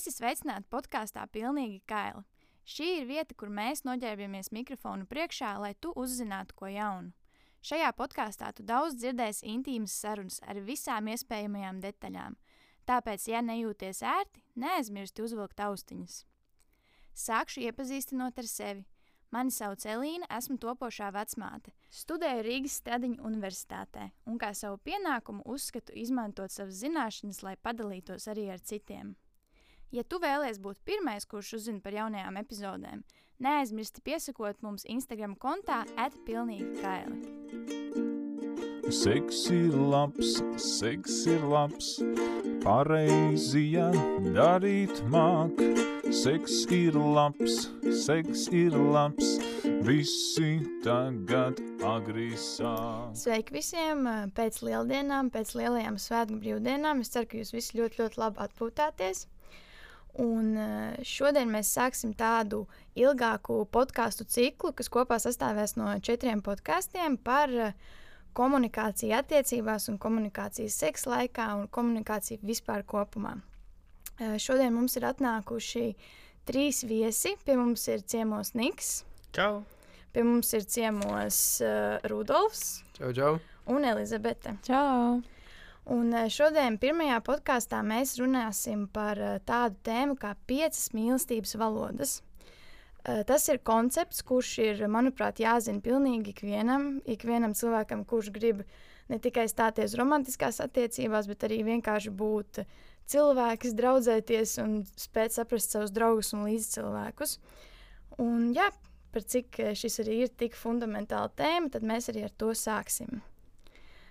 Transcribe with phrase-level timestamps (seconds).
[0.00, 2.22] Esi sveicināti podkāstā Pilnīgi Kaila.
[2.64, 7.12] Šī ir vieta, kur mēs noģērbjamies mikrofonu priekšā, lai tu uzzinātu ko jaunu.
[7.60, 12.38] Šajā podkāstā tu daudz dzirdēsi intīmas sarunas ar visām iespējamajām detaļām.
[12.88, 16.22] Tāpēc, ja nejūties ērti, neaizmirsti uzvilkt austiņas.
[17.26, 18.86] Sākšu iepazīstinot ar sevi.
[19.36, 21.76] Mani sauc Elīna, esmu topošā vecmāte.
[21.92, 28.48] Studēju Rīgas Stradiņu universitātē un kā savu pienākumu uzskatu izmantot savas zināšanas, lai padalītos arī
[28.56, 29.18] ar citiem.
[29.90, 33.00] Ja tu vēlies būt pirmais, kurš uzzina par jaunajām epizodēm,
[33.42, 37.18] neaizmirsti piesakot mums Instagram kontā atpilnīgi kaili.
[38.94, 41.88] Seks ir labs, seks ir labs,
[42.62, 43.88] pareizi, ja
[44.36, 45.58] darīt māk.
[46.14, 47.66] Seks ir labs,
[48.04, 49.36] seks ir labs,
[49.86, 50.52] visi
[50.86, 53.10] tagad agri sāk.
[53.18, 54.06] Sveiki visiem!
[54.38, 57.02] Pēc lieldienām, pēc lielajām svētku brīvdienām.
[57.02, 59.26] Es ceru, ka jūs visi ļoti, ļoti labi atpūtāties.
[60.18, 62.64] Un eh, šodien mēs sāksim tādu
[62.98, 67.74] ilgāku podkāstu ciklu, kas kopā sastāvēs no četriem podkāstiem par uh,
[68.36, 73.36] komunikācija attiecībās un komunikācijas seksa laikā un komunikācija vispār kopumā.
[74.20, 75.84] Šodien mums ir atnākuši
[76.48, 77.34] trīs viesi.
[77.44, 79.00] Pie mums ir ciemos Niks.
[79.36, 79.62] Čau!
[80.12, 82.80] Pie mums ir ciemos uh, Rudolfs.
[82.98, 83.36] Čau, čau!
[83.70, 84.56] Un Elizabete.
[84.66, 85.20] Čau!
[85.90, 92.20] Un šodien pirmajā podkāstā mēs runāsim par tādu tēmu kā piecas mīlestības valodas.
[93.04, 98.60] Eh, tas ir koncepts, kurš ir, manuprāt, jāzina pilnīgi ikvienam, ikvienam cilvēkam, kurš grib
[99.08, 102.60] ne tikai stāties romantiskās attiecībās, bet arī vienkārši būt
[103.10, 107.38] cilvēks, draudzēties un spēt saprast savus draugus un līdzcilvēkus.
[108.20, 108.68] Un, jā,
[109.14, 113.22] par cik šis arī ir tik fundamentāla tēma, tad mēs arī ar to sāksim.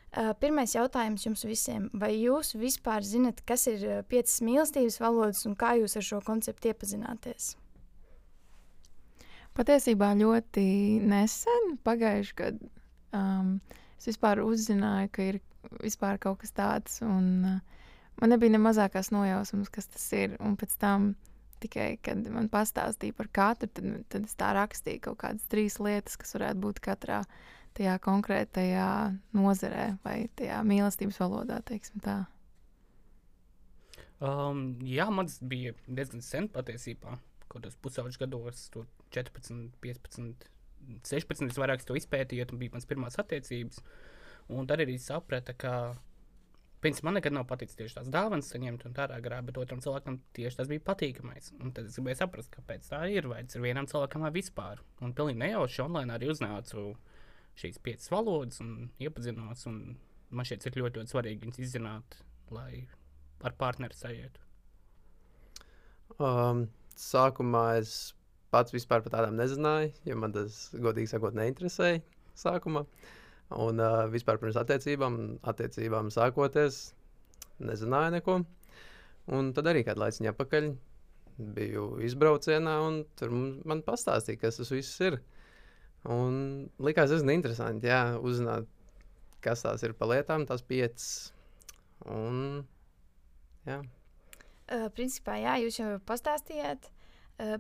[0.10, 1.90] Uh, pirmais jautājums jums visiem.
[1.94, 6.72] Vai jūs vispār zinat, kas ir piecas mīlestības valodas un kā jūs ar šo konceptu
[6.72, 7.52] iepazināties?
[9.60, 10.64] Patiesībā ļoti
[11.04, 12.70] nesen, pagājušajā gadā,
[13.14, 13.58] um,
[14.00, 15.40] es vispār uzzināju, ka ir
[15.84, 17.02] vispār kaut kas tāds.
[17.06, 17.86] Un, uh,
[18.22, 20.38] man nebija ne mazākās nojausmas, kas tas ir.
[20.42, 21.12] Un pēc tam,
[21.64, 26.18] tikai kad man pastāstīja par katru, tad, tad es tā rakstīju kaut kādas trīs lietas,
[26.18, 27.24] kas varētu būt katrā
[27.78, 28.90] tajā konkrētajā
[29.38, 31.62] nozarē vai tajā mīlestības valodā.
[34.20, 37.18] Um, jā, man tas bija diezgan sen patiesībā
[37.50, 38.68] kaut kādos pusauģu gados,
[39.16, 40.50] 14, 15,
[41.08, 41.50] 16.
[41.50, 43.82] Es vairāk to izpētīju, un bija mans pirmās attiecības.
[44.54, 45.74] Un tad arī saprata, ka
[46.80, 50.16] Principā man nekad nav paticis tieši tās dāvanas saņemt un tādā garā, bet otram cilvēkam
[50.36, 51.50] tieši tas bija patīkamais.
[51.60, 53.28] Un tad es gribēju saprast, kāpēc tā ir.
[53.28, 54.80] Vai tas ir vienam cilvēkam vai vispār.
[55.04, 56.86] Un pilnīgi nejauši online arī uznācu
[57.60, 59.66] šīs piecas valodas un iepazinos.
[59.70, 59.98] Un
[60.30, 62.20] man šķiet, ir ļoti, ļoti svarīgi viņas izzināt,
[62.56, 62.86] lai
[63.46, 64.46] ar partneri sajietu.
[66.20, 66.66] Um,
[67.00, 67.94] sākumā es
[68.54, 72.02] pats vispār par tādām nezināju, jo man tas, godīgi sakot, neinteresēja
[72.40, 72.86] sākumā.
[73.60, 75.20] Un uh, vispār pirms attiecībām,
[75.50, 76.82] attiecībām sākoties,
[77.66, 78.38] nezināju neko.
[79.34, 80.70] Un tad arī kādu laiku atpakaļ
[81.56, 83.34] biju izbraucienā, un tur
[83.70, 85.20] man pastāstīja, kas tas viss ir.
[86.08, 88.68] Un likās diezgan interesanti, jā, uzzināt,
[89.44, 91.34] kas tās ir pa lietām, tās piecas.
[92.08, 92.64] Un,
[93.68, 93.82] jā.
[94.70, 96.88] Uh, principā, jā, jūs jau pastāstījāt.
[97.40, 97.58] Uh,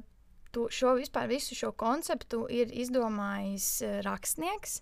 [0.56, 4.80] tu, šo vispār visu šo konceptu ir izdomājis uh, rakstnieks.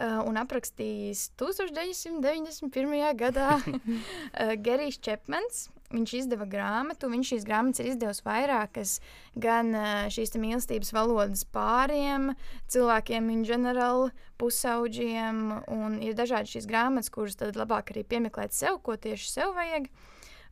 [0.00, 2.70] Uh, un aprakstījis 1991.
[3.18, 5.66] gadā uh, Gerijs Čepmans.
[5.90, 8.92] Viņš izdeva grāmatu, viņš šīs grāmatas ir izdevis vairākas,
[9.34, 12.28] gan uh, šīs mīlestības valodas pāriem,
[12.70, 15.40] cilvēkiem in general, pusauģiem,
[15.74, 19.90] un ir dažādi šīs grāmatas, kuras tad labāk arī piemeklēt sev, ko tieši sev vajag.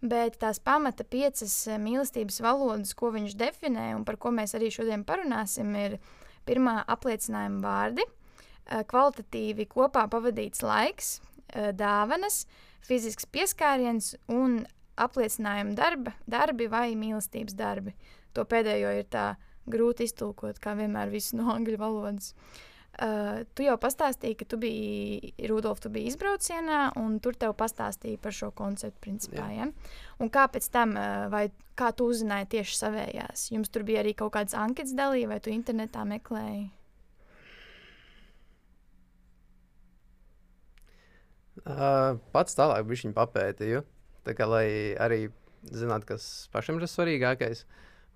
[0.03, 4.71] Bet tās pamata piecas eh, mīlestības valodas, ko viņš definē un par ko mēs arī
[4.71, 5.97] šodien parunāsim, ir
[6.47, 11.19] pirmā apliecinājuma vārdi, eh, kvalitatīvi kopā pavadīts laiks,
[11.51, 12.45] eh, dāvanas,
[12.87, 14.63] fizisks pieskāriens un
[15.05, 17.95] apliecinājuma darba, darbi vai mīlestības darbi.
[18.37, 19.29] To pēdējo ir tā
[19.69, 22.33] grūti iztulkot, kā vienmēr visu no angļu valodas.
[22.99, 28.19] Uh, tu jau pastāstīji, ka tu biji Rudolf, tu biji izbraucienā, un tur tev pastāstīja
[28.19, 28.99] par šo konceptu.
[29.05, 29.69] Principā, ja?
[30.19, 31.45] Un kā pēc tam, uh, vai
[31.79, 33.45] kā tu uzzināji tieši savējās?
[33.55, 36.67] Jums tur bija arī kaut kādas anketas dalīja, vai tu internetā meklēji?
[41.69, 43.85] Uh, pats tālāk bija viņa papētīju.
[44.27, 44.67] Tā kā lai
[45.01, 45.27] arī
[45.67, 47.65] zinātu, kas pašam ir svarīgākais.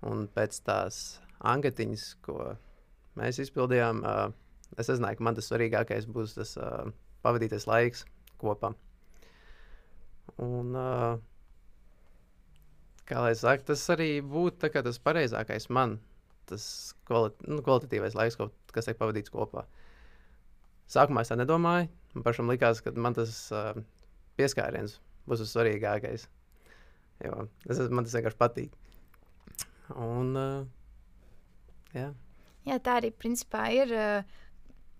[0.09, 0.99] Un pēc tās
[1.47, 2.55] anketiņas, ko
[3.19, 4.25] mēs izpildījām, uh,
[4.77, 6.89] es nezināju, ka man tas svarīgākais būs tas uh,
[7.23, 8.03] pavadītais laiks
[8.41, 8.73] kopā.
[10.43, 11.21] Un, uh,
[13.07, 15.99] kā lai saka, tas arī būtu tas pareizākais man,
[16.49, 16.65] tas
[17.07, 19.65] kvalit nu, kvalitatīvais laiks, ko, kas tiek pavadīts kopā.
[20.91, 21.87] Sākumā es tā nedomāju.
[22.13, 23.71] Man pašam likās, ka man tas uh,
[24.37, 26.27] pieskāriens būs tas svarīgākais.
[27.23, 28.79] Jo, tas, man tas vienkārši patīk.
[29.93, 32.09] Un, uh, jā.
[32.67, 33.93] Jā, tā arī principā ir.
[33.93, 34.39] Uh,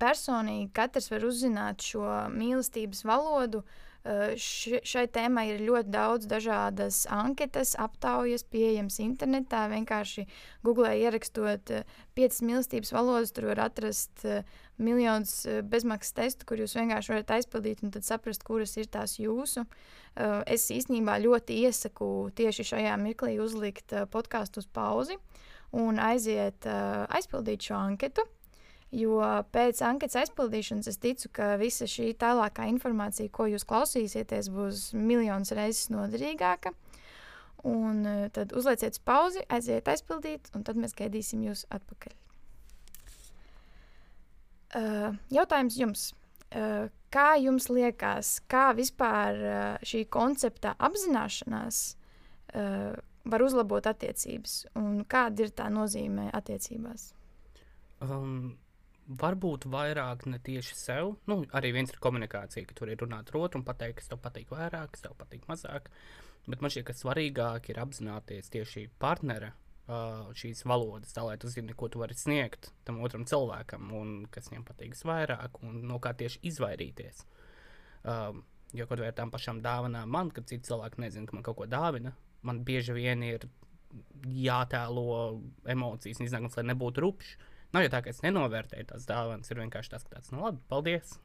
[0.03, 2.03] personīgi katrs var uzzināt šo
[2.33, 3.61] mīlestības valodu.
[3.63, 9.63] Uh, šai tēmai ir ļoti daudz dažādas anketas, aptaujas, pieejamas internetā.
[9.71, 10.25] Vienkārši
[10.63, 11.85] Google ierakstot uh,
[12.17, 14.43] piecas mīlestības valodas, tur var atrast uh,
[14.75, 19.63] miljonus bezmaksas testu, kur jūs vienkārši varat aizpildīt un tad saprast, kuras ir tās jūsu.
[20.49, 22.07] Es īstenībā ļoti iesaku
[22.37, 25.17] tieši šajā mirklī uzlikt podkāstu uz pauzi
[25.73, 28.25] un aiziet aizpildīt šo anketu.
[28.93, 29.17] Jo
[29.49, 35.53] pēc anketas aizpildīšanas es ticu, ka visa šī tālākā informācija, ko jūs klausīsieties, būs miljonus
[35.57, 36.75] reizes noderīgāka.
[37.65, 42.13] Un uh, tad uzlieciet pauzi, aiziet aizpildīt, un tad mēs gaidīsim jūs atpakaļ.
[44.73, 46.05] Uh, jautājums jums.
[46.53, 51.85] Uh, kā jums liekas, kā vispār uh, šī koncepta apzināšanās
[52.53, 57.07] var uzlabot attiecības, un kāda ir tā nozīme attiecībās?
[58.03, 58.51] Um,
[59.07, 61.15] varbūt vairāk ne tieši sev.
[61.29, 64.21] Nu, arī viens ir komunikācija, ka tur ir runāt ar otru un pateikt, kas tev
[64.23, 65.89] patīk vairāk, kas tev patīk mazāk.
[66.47, 71.51] Bet man šķiet, ka svarīgāk ir apzināties tieši partnera uh, šīs valodas, tā lai tu
[71.51, 75.99] zini, ko tu vari sniegt tam otram cilvēkam, un kas viņam patīk vairāk, un no
[76.03, 77.23] kā tieši izvairīties.
[78.03, 78.43] Um,
[78.75, 81.59] jo kaut vai ar tām pašām dāvanām man, kad citi cilvēki nezina, ka man kaut
[81.61, 83.47] ko dāvina, man bieži vien ir
[84.23, 85.39] jātēlo
[85.69, 87.35] emocijas un iznākums, lai nebūtu rupšs.
[87.73, 89.49] Nav jau tā, ka es nenovērtēju tās dāvanas.
[89.49, 91.15] Ir vienkārši tas, ka tāds, nu, labi, paldies.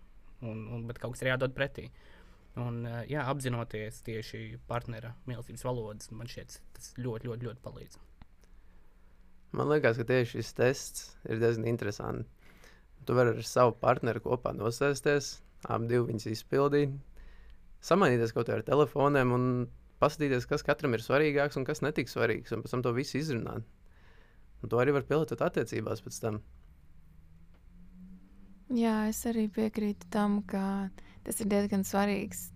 [0.41, 1.89] Un, un, bet kaut kas ir jādod pretī.
[2.59, 2.81] Un,
[3.11, 7.99] jā, apzinoties tieši partnera mīlestības valodas, man šķiet, tas ļoti, ļoti, ļoti palīdz.
[9.59, 12.29] Man liekas, ka tieši šis tests ir diezgan interesants.
[13.07, 15.39] Tu vari ar savu partneri kopā nosēsties,
[15.73, 16.97] abi viņus izpildīt,
[17.85, 19.47] samainīties kaut kā ar telefoniem un
[20.03, 23.65] paskatīties, kas katram ir svarīgāks un kas netiks svarīgs, un pēc tam to visu izrunāt.
[24.63, 26.41] Un to arī var pielietot attiecībās pēc tam.
[28.75, 30.91] Jā, es arī piekrītu tam, ka
[31.25, 32.49] tas ir diezgan svarīgs.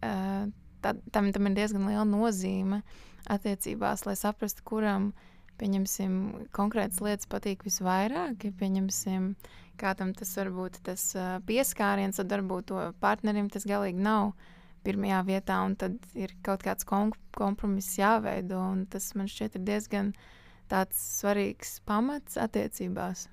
[0.00, 0.48] Uh,
[0.82, 2.80] tā, tam, tam ir diezgan liela nozīme
[3.30, 5.10] attiecībās, lai saprastu, kuram
[5.60, 6.14] pieņemsim
[6.56, 8.48] konkrētas lietas patīk visvairāk.
[8.48, 9.34] Ja pieņemsim,
[9.78, 14.32] kādam tas var būt tas uh, pieskāriens, tad varbūt to partnerim tas galīgi nav
[14.82, 18.64] pirmajā vietā, un tad ir kaut kāds kom kompromiss jāveido.
[18.90, 20.28] Tas man šķiet diezgan uh,
[20.70, 23.26] tāds svarīgs pamats attiecībās.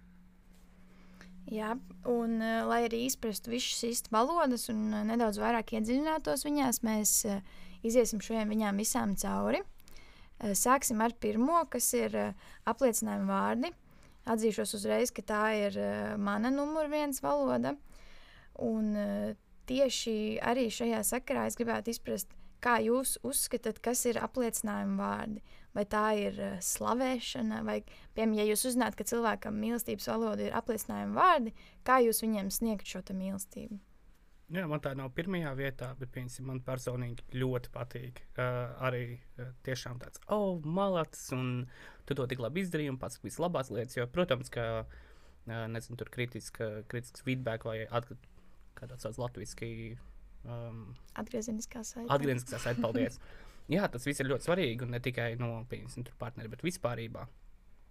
[1.48, 1.78] Jā,
[2.12, 7.14] un uh, lai arī izprastu visas šīs valodas un uh, nedaudz vairāk iedziļinātos viņās, mēs
[7.30, 7.40] uh,
[7.88, 9.64] iesim šodien viņām visām cauri.
[10.38, 12.14] Sāksim ar pirmo, kas ir
[12.70, 13.72] apliecinājuma vārdi.
[14.30, 15.78] Atzīšos uzreiz, ka tā ir
[16.22, 17.72] mana numur viens valoda.
[18.62, 18.92] Un
[19.66, 22.30] tieši arī šajā sakarā es gribētu izprast,
[22.62, 25.42] kā jūs uzskatāt, kas ir apliecinājuma vārdi
[25.78, 27.80] vai tā ir uh, slavēšana, vai,
[28.18, 31.54] piemēram, ja jūs uzzināt, ka cilvēkam mīlestības valoda ir apliecinājuma vārdi,
[31.88, 33.78] kā jūs viņiem sniegt šo mīlestību?
[34.48, 38.22] Jā, man tā nav pirmajā vietā, bet piemēram, man personīgi ļoti patīk.
[38.38, 41.68] Uh, arī uh, tiešām tāds, oh, malacis, un
[42.08, 44.00] tu to tik labi izdarīji, un pats vislabākās lietas.
[44.00, 48.34] Jo, protams, ka uh, nezinu, tur kritiska, kritisks feedback vai atgādājums,
[48.78, 49.98] kā tāds sauc latviešu.
[50.48, 52.08] Um, Atgriezeniskā saite.
[52.14, 53.20] Atgriezeniskā saite, paldies.
[53.72, 57.28] jā, tas viss ir ļoti svarīgi, un ne tikai no piemēram, partneri, bet vispārībā.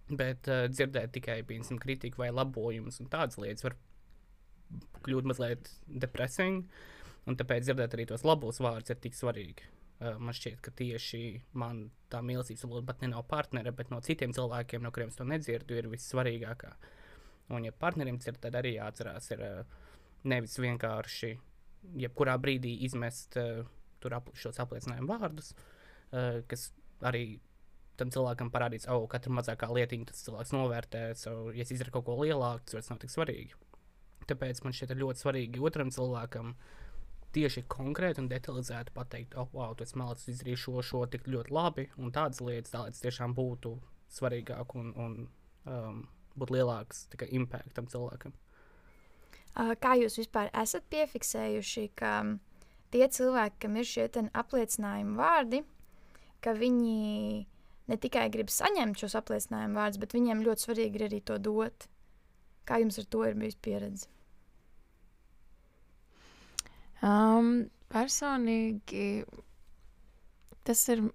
[0.07, 3.75] Bet uh, dzirdēt tikai piemēram, kritiku vai labojumus un tādas lietas var
[5.05, 6.63] kļūt mazliet depresīgi.
[7.27, 9.67] Un tāpēc dzirdēt arī tos labos vārdus ir tik svarīgi.
[9.97, 11.23] Uh, man šķiet, ka tieši
[11.59, 15.19] man tā mīlestības valoda pat ne no partnera, bet no citiem cilvēkiem, no kuriem es
[15.19, 16.71] to nedzirdu, ir vissvarīgākā.
[17.51, 19.81] Un, ja partnerim ir, tad arī jāatcerās, ir uh,
[20.27, 21.33] nevis vienkārši
[21.99, 23.65] jebkurā brīdī izmest uh,
[24.03, 26.69] tur ap, šos apliecinājumu vārdus, uh, kas
[27.05, 27.39] arī
[27.97, 32.07] tam cilvēkam parādīs, oh, katra mazākā lietiņa, tas cilvēks novērtēs, oh, ja es izdaru kaut
[32.09, 33.57] ko lielāku, tas vairs nav tik svarīgi.
[34.29, 36.53] Tāpēc man šķiet ļoti svarīgi otram cilvēkam
[37.35, 41.53] tieši konkrēti un detalizēti pateikt, oh, wow, tu esi malacis, izdarīji šo, šo tik ļoti
[41.53, 43.73] labi, un tādas lietas, tā, lai tas tiešām būtu
[44.13, 45.17] svarīgāk un, un
[45.67, 46.03] um,
[46.37, 48.35] būtu lielāks tikai impact tam cilvēkam.
[49.81, 52.11] Kā jūs vispār esat piefiksējuši, ka
[52.93, 54.07] tie cilvēki, kam ir šie
[54.41, 55.61] apliecinājumi vārdi,
[56.43, 57.45] ka viņi
[57.87, 61.87] ne tikai grib saņemt šos apliecinājumu vārdus, bet viņiem ļoti svarīgi ir arī to dot.
[62.67, 64.09] Kā jums ar to ir bijusi pieredze?
[67.05, 69.23] Um, personīgi
[70.67, 71.05] tas ir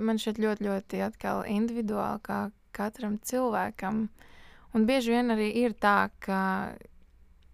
[0.00, 2.38] man šķiet ļoti, ļoti atkal individuāli, kā
[2.72, 4.06] katram cilvēkam.
[4.72, 6.40] Un bieži vien arī ir tā, ka,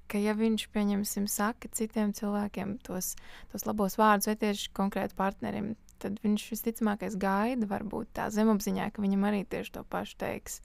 [0.09, 3.15] ka ja viņš, pieņemsim, saka citiem cilvēkiem tos,
[3.53, 9.05] tos labos vārdus, vai tieši konkrēti partnerim, tad viņš visticamākais gaida, varbūt tā zemapziņā, ka
[9.05, 10.61] viņam arī tieši to pašu teiks.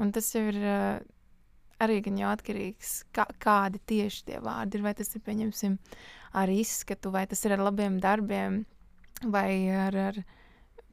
[0.00, 0.58] Un tas jau ir
[1.82, 4.84] arī gan jau atkarīgs, kā, kādi tieši tie vārdi ir.
[4.86, 5.76] Vai tas ir, pieņemsim,
[6.40, 8.62] ar izskatu, vai tas ir ar labiem darbiem,
[9.22, 10.22] vai ar, ar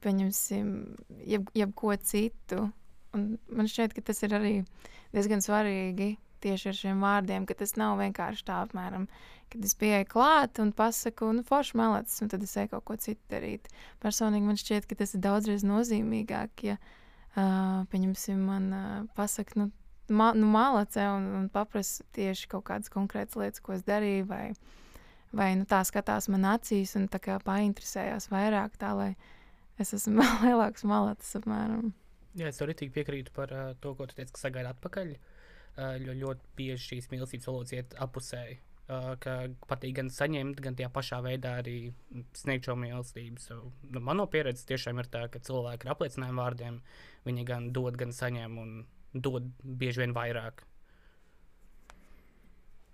[0.04, 0.74] pieņemsim,
[1.30, 2.68] jeb, jebko citu.
[3.16, 4.54] Un man šķiet, ka tas ir arī
[5.12, 9.06] diezgan svarīgi tieši ar šiem vārdiem, ka tas nav vienkārši tā, apmēram,
[9.52, 12.96] kad es pieeju klāt un pasaku, nu, forši melets, un tad es eju kaut ko
[13.00, 13.68] citu darīt.
[14.02, 16.78] Personīgi man šķiet, ka tas ir daudzreiz nozīmīgāk, ja,
[17.34, 19.68] uh, pieņemsim, man uh, pasaka, nu,
[20.12, 24.44] ma, nu mālacē un, un paprasa tieši kaut kādas konkrētas lietas, ko es darīju, vai,
[25.36, 29.10] vai nu, tā skatās man acīs un tā kā painteresējās vairāk, tā lai
[29.82, 31.92] es esmu lielāks malacis apmēram.
[32.40, 35.12] Jā, es arī piekrītu par uh, to, ko tu teici, ka sagaida atpakaļ.
[35.12, 35.31] Uh,
[35.76, 38.60] jo ļoti bieži šīs mīlestības valodas iet apusēji.
[38.92, 39.34] Uh, ka
[39.70, 41.76] patīk gan saņemt, gan tajā pašā veidā arī
[42.36, 43.40] sniegt šo mīlestību.
[43.40, 43.60] So,
[43.94, 46.80] nu, Manā pieredzē tiešām ir tā, ka cilvēki ar apliecinājumu vārdiem
[47.24, 48.58] viņi gan dod, gan saņem.
[48.58, 48.74] Un,
[49.14, 50.64] dod bieži vien vairāk?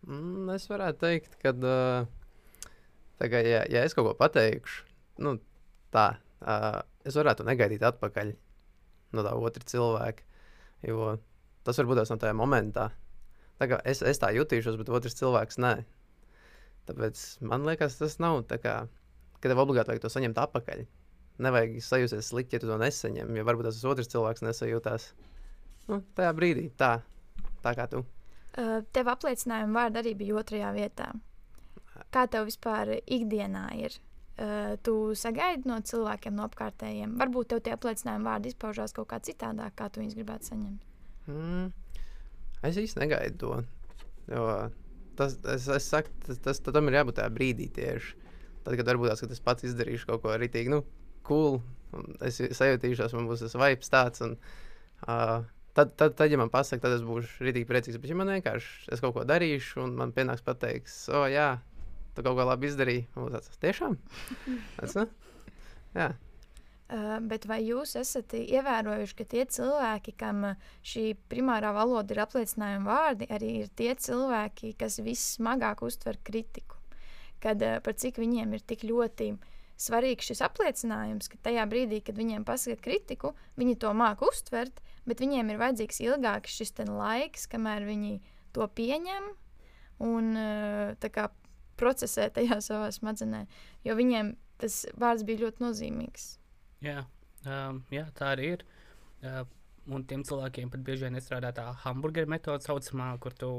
[0.06, 4.86] Mm, es varētu teikt, ka, uh, ja, ja es kaut ko pateikšu,
[5.24, 5.36] nu,
[5.94, 6.08] tā,
[6.42, 8.34] uh, es varētu negaidīt atpakaļ
[9.16, 10.26] no tā otra cilvēka.
[10.86, 11.16] Jo
[11.68, 12.88] tas var būt no tajā momentā.
[13.58, 15.74] Tā kā es, es tā jutīšos, bet otrs cilvēks nē.
[16.88, 18.74] Tāpēc man liekas, tas nav tā kā,
[19.42, 20.86] ka tev obligāti vajag to saņemt atpakaļ.
[21.44, 25.10] Nevajag sajusties slikti, ja tu to nesaņem, jo varbūt tas otrs cilvēks nesajūtās
[25.90, 26.98] nu, tajā brīdī, tā,
[27.64, 28.02] tā kā tu.
[28.58, 31.12] Uh, tev apliecinājuma vārdi arī bija otrajā vietā.
[32.14, 33.98] Kā tev vispār ikdienā ir?
[34.38, 37.16] Uh, tu sagaidi no cilvēkiem, no apkārtējiem.
[37.20, 40.87] Varbūt tev tie apliecinājuma vārdi izpaužās kaut kā citādāk, kā tu viņus gribētu saņemt.
[41.28, 41.70] Mm,
[42.68, 43.58] es īsti negaidu to.
[44.32, 44.44] Jo
[45.18, 48.14] tas, es, es saku, tas, tas tam ir jābūt tajā brīdī tieši.
[48.64, 50.82] Tad, kad varbūt tās, kad es pats izdarīšu kaut ko rītīgi, nu,
[51.26, 51.60] cool,
[52.24, 54.24] es sajūtīšos, man būs tas vibes tāds.
[54.26, 54.36] Un,
[55.06, 55.40] uh,
[55.78, 58.00] Tad, tad, tad, ja man pasaka, tad es būšu rītīgi priecīgs.
[58.02, 61.52] Bet, ja man vienkārši es kaut ko darīšu, un man pienāks pateiks, o, oh, jā,
[62.16, 63.94] tu kaut ko labi izdarīji, man būs tāds tiešām.
[64.80, 65.04] Tas, ne?
[65.94, 66.08] jā.
[66.88, 70.54] Uh, bet vai jūs esat ievērojuši, ka tie cilvēki, kam
[70.88, 76.80] šī primārā valoda ir apliecinājuma vārdi, arī ir tie cilvēki, kas vissmagāk uztver kritiku?
[77.44, 79.34] Kad, uh, par cik viņiem ir tik ļoti
[79.78, 85.22] svarīgs šis apliecinājums, ka tajā brīdī, kad viņiem pasaka kritiku, viņi to māku uztvert, bet
[85.22, 88.18] viņiem ir vajadzīgs ilgāks šis laiks, kamēr viņi
[88.56, 89.30] to pieņem
[90.08, 91.28] un eh, kā,
[91.78, 93.46] procesē tajā savā smadzenē.
[93.86, 96.37] Jo viņiem tas vārds bija ļoti nozīmīgs.
[96.84, 97.02] Jā,
[97.44, 98.66] um, jā tā arī ir.
[99.18, 99.42] Uh,
[99.94, 103.52] un tiem cilvēkiem pat bieži vien nestrādā tā hamburgeru metode, saucamā, kur tu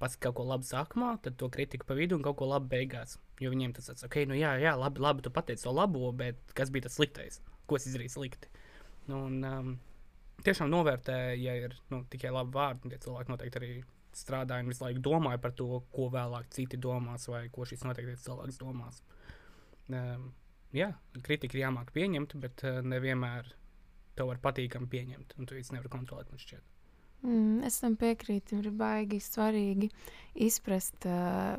[0.00, 3.16] pasaki kaut ko labu sākumā, tad to kritiku pa vidu un kaut ko labu beigās.
[3.40, 6.40] Jo viņiem tas ir ok, nu jā, jā labi, labi tu pateici to labo, bet
[6.56, 7.40] kas bija tas sliktais?
[7.68, 8.50] Ko es izdarīju slikti?
[9.06, 9.74] Nu, un, um,
[10.46, 12.90] tiešām novērtēju, ja ir nu, tikai labi vārdi.
[12.92, 13.70] Tie cilvēki noteikti arī
[14.16, 18.16] strādāja un visu laiku domāja par to, ko vēlāk citi domās, vai ko šis noteikti
[18.24, 19.02] cilvēks domās.
[19.92, 20.30] Um,
[20.76, 20.92] jā,
[21.26, 23.52] kritika ir jāmāk pieņemt, bet uh, nevienmēr
[24.16, 26.32] to var patīkami pieņemt, un tu viņus nevari kontrolēt.
[27.26, 28.60] Mm, es tam piekrītu.
[28.60, 29.90] Ir baigi svarīgi
[30.46, 31.56] izprast, uh,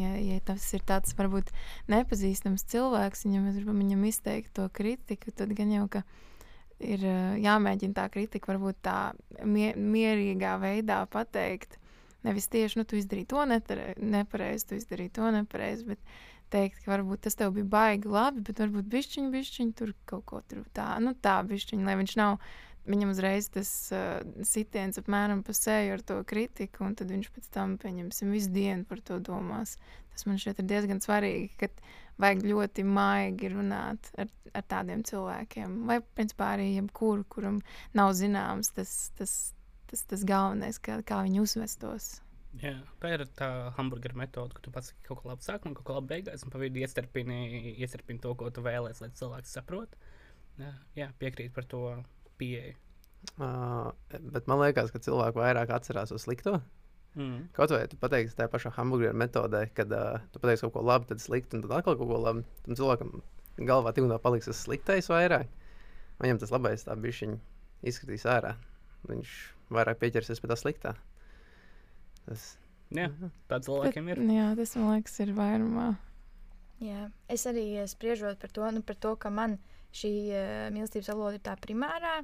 [0.00, 1.52] ja, ja tas ir tāds varbūt
[1.92, 6.04] nepazīstams cilvēks, un ja mēs gribam viņam izteikt to kritiku, tad gan jau ka
[6.82, 8.98] ir eh, jāmēģina tā kritika varbūt tā
[9.46, 11.78] mie mierīgā veidā pateikt.
[12.24, 16.14] Nevis tieši, nu, tu izdarīji to nepareizi, tu izdarīji to nepareizi, bet
[16.54, 20.44] teikt, ka varbūt tas tev bija baigi labi, bet varbūt bišķiņi, bišķiņi tur kaut ko
[20.48, 22.38] tur tā, nu, tā bišķiņi, lai viņš nav,
[22.88, 27.50] viņam uzreiz tas uh, sitiens apmēram pa seju ar to kritiku, un tad viņš pēc
[27.54, 29.78] tam, pieņemsim, visu dienu par to domās.
[30.14, 31.70] Tas man šķiet ir diezgan svarīgi, ka
[32.22, 35.80] vajag ļoti maigi runāt ar, ar tādiem cilvēkiem.
[35.88, 37.58] Vai, principā, arī jebkuru, kuram
[37.98, 39.34] nav zināms tas, tas,
[39.90, 42.12] tas, tas galvenais, kā, kā viņi uzvestos.
[42.62, 45.96] Jā, tā ir tā hamburgeru metode, ka tu pats kaut ko labu sākumā, kaut ko
[45.96, 49.96] labu beigās, un pa vidu iestarpini, iestarpini to, ko tu vēlēsies, lai cilvēks saprot.
[50.60, 51.82] Jā, jā piekrīt par to
[52.38, 52.76] pieeju.
[53.40, 56.60] Uh, bet man liekas, ka cilvēki vairāk atcerās uz slikto.
[57.14, 57.48] Mm.
[57.56, 61.08] Kaut vai tu pateiksi tajā pašā hamburgeru metodē, kad uh, tu pateiksi kaut ko labu,
[61.10, 62.44] tad slikti, un tad atkal kaut ko labu.
[62.66, 63.16] Tam cilvēkam
[63.66, 65.50] galvā tik un tā paliks tas sliktais vairāk.
[66.22, 67.34] Viņam tas labais tā bišķiņ
[67.90, 68.54] izskatīs ārā.
[69.08, 69.34] Viņš
[69.74, 70.94] vairāk pieķersies pie tā sliktā.
[72.28, 72.54] Tas...
[72.94, 73.08] Jā,
[73.50, 74.20] tāds cilvēkiem ir.
[74.30, 75.86] Jā, tas man liekas ir vairumā.
[76.84, 79.56] Jā, es arī spriežot par to, nu, par to, ka man
[79.94, 82.20] šī uh, mīlestības valoda ir tā primārā.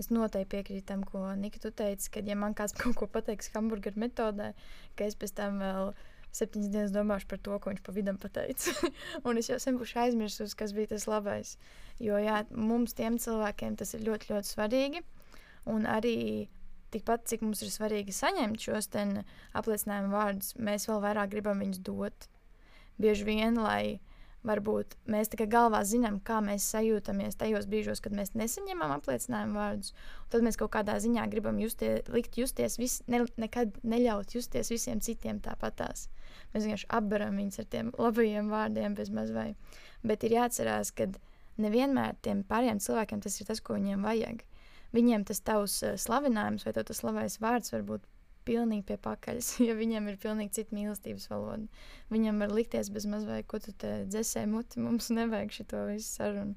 [0.00, 3.52] Es noteikti piekrītu tam, ko Nika tu teici, ka, ja man kāds kaut ko pateiks
[3.54, 4.52] hamburgeru metodē,
[4.98, 5.94] ka es pēc tam vēl
[6.34, 8.74] septiņas dienas domāšu par to, ko viņš pa vidam pateica.
[9.28, 11.54] un es jau sen būšu aizmirsus, kas bija tas labais.
[12.02, 15.04] Jo jā, mums, tiem cilvēkiem, tas ir ļoti, ļoti svarīgi.
[15.70, 16.18] Un arī
[16.94, 22.28] tikpat, cik mums ir svarīgi saņemt šos apliecinājumu vārdus, mēs vēl vairāk gribam viņus dot.
[23.00, 23.98] Bieži vien, lai
[24.44, 29.94] varbūt mēs tikai galvā zinām, kā mēs sajūtamies tajos brīžos, kad mēs nesaņemam apliecinājumu vārdus,
[30.32, 35.00] tad mēs kaut kādā ziņā gribam justie, likt justies, vis, ne, nekad neļaut justies visiem
[35.04, 36.08] citiem tāpatās.
[36.52, 39.54] Mēs vienkārši apberam viņus ar tiem labajiem vārdiem, bez mazvai.
[40.04, 41.08] Bet ir jāatcerās, ka
[41.60, 44.44] nevienmēr tiem pārējiem cilvēkiem tas ir tas, ko viņiem vajag
[44.94, 48.04] viņiem tas tavs uh, slavinājums vai tas slavais vārds var būt
[48.44, 51.84] pilnīgi pie pakaļas, ja viņiem ir pilnīgi cita mīlestības valoda.
[52.12, 56.56] Viņam var likties bez mazliet, ko tu te dzēsē muti, mums nevajag šo visu sarunu.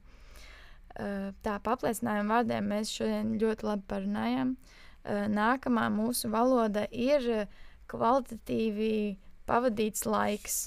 [0.97, 4.55] Uh, tā papliecinājuma vārdiem mēs šodien ļoti labi parunājām.
[4.57, 7.45] Uh, nākamā mūsu valoda ir
[7.91, 9.17] kvalitatīvi
[9.47, 10.57] pavadīts laiks.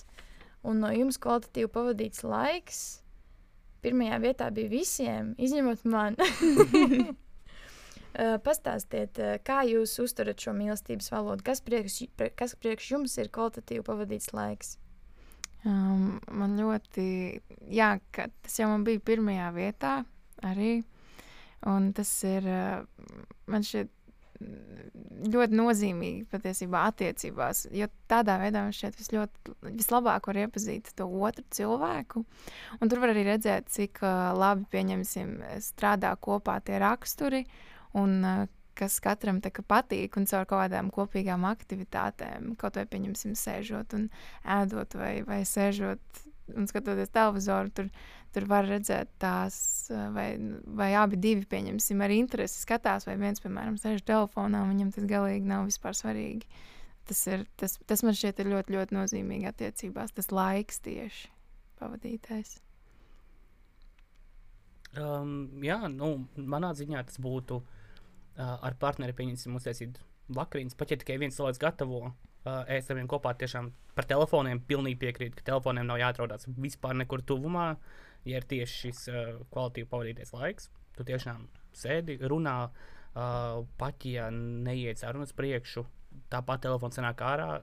[0.64, 2.80] Un no jums kvalitatīvi pavadīts laiks
[3.80, 6.30] pirmajā vietā bija visiem, izņemot mani.
[8.10, 11.44] Uh, pastāstiet, uh, kā jūs uztverat šo mīlestības valodu?
[11.46, 12.00] Kas priekš,
[12.38, 14.74] kas priekš jums ir kvalitatīvi pavadīts laiks?
[15.62, 17.04] Um, man ļoti,
[17.70, 19.94] jā, tas jau man bija pirmajā vietā
[20.42, 20.80] arī.
[21.68, 22.46] Un tas ir
[23.50, 23.90] man šķiet
[25.30, 27.66] ļoti nozīmīgi patiesībā attiecībās.
[27.76, 32.24] Jo tādā veidā man šķiet visļot, vislabāk var iepazīt to otru cilvēku.
[32.80, 34.00] Un tur var arī redzēt, cik
[34.40, 37.44] labi pieņemsim strādā kopā tie raksturi
[37.99, 38.49] un uh,
[38.80, 44.09] kas katram patīk, un caur kaut kādām kopīgām aktivitātēm, kaut vai pieņemsim, sēžot un
[44.44, 46.23] ēdot, vai, vai sēžot
[46.56, 47.90] un skatoties televizoru, tur,
[48.35, 49.59] tur var redzēt tās,
[50.14, 50.32] vai,
[50.80, 55.06] vai abi divi pieņemsim ar interesi skatās, vai viens, piemēram, sēž telefonā, un viņam tas
[55.11, 56.49] galīgi nav vispār svarīgi.
[57.10, 61.30] Tas, ir, tas, tas man šķiet ir ļoti, ļoti nozīmīgi attiecībās, tas laiks tieši
[61.80, 62.58] pavadītais.
[64.99, 67.79] Um, jā, nu, manā ziņā tas būtu uh,
[68.40, 70.00] ar partneri pieņemsim uztaisīt
[70.34, 70.76] vakariņas.
[70.78, 72.12] Pat ja tikai viens cilvēks gatavo uh,
[72.46, 77.74] ar viņiem kopā, tiešām par telefoniem pilnīgi piekrītu, ka telefoniem nav jāatrodas vispār nekur tuvumā.
[78.28, 79.20] Ja ir tieši šis uh,
[79.52, 85.86] kvalitīvi pavadītais laiks, tu tiešām sēdi, runā, uh, pat ja neiet sarunas priekšu,
[86.32, 87.62] tāpat telefons nāk ārā,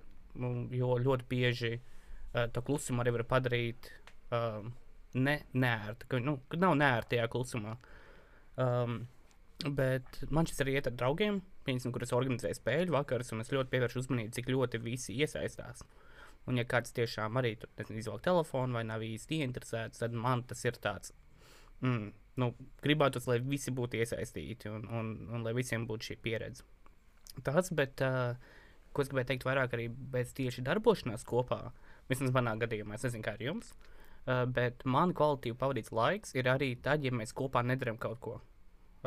[0.73, 3.91] jo ļoti bieži uh, to klusumu arī var padarīt
[4.33, 4.65] uh,
[5.17, 7.77] ne, neērtu, ka, nu, ka nav neērti tajā klusumā.
[8.57, 9.03] Um,
[9.65, 13.49] Bet man šis arī iet ar draugiem, piemēram, kur es organizēju spēļu vakarus, un es
[13.53, 15.81] ļoti pievēršu uzmanību, cik ļoti visi iesaistās.
[16.47, 17.55] Un, ja kāds tiešām arī
[17.89, 21.11] izvēlas telefonu vai nav īsti ieinteresēts, tad man tas ir tāds.
[21.81, 22.51] Mm, nu,
[22.85, 26.63] gribētu, lai visi būtu iesaistīti un, un, un lai visiem būtu šī pieredze.
[27.43, 28.37] Tas, bet, uh,
[28.93, 31.63] ko es gribēju teikt vairāk arī bez tieši darbošanās kopā,
[32.09, 36.49] vismaz manā gadījumā, es nezinu, kā ar jums, uh, bet man kvalitīvi pavadīts laiks ir
[36.53, 38.37] arī tad, ja mēs kopā nedarām kaut ko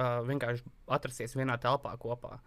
[0.01, 0.65] uh, vienkārši
[0.97, 2.39] atrasties vienā telpā kopā.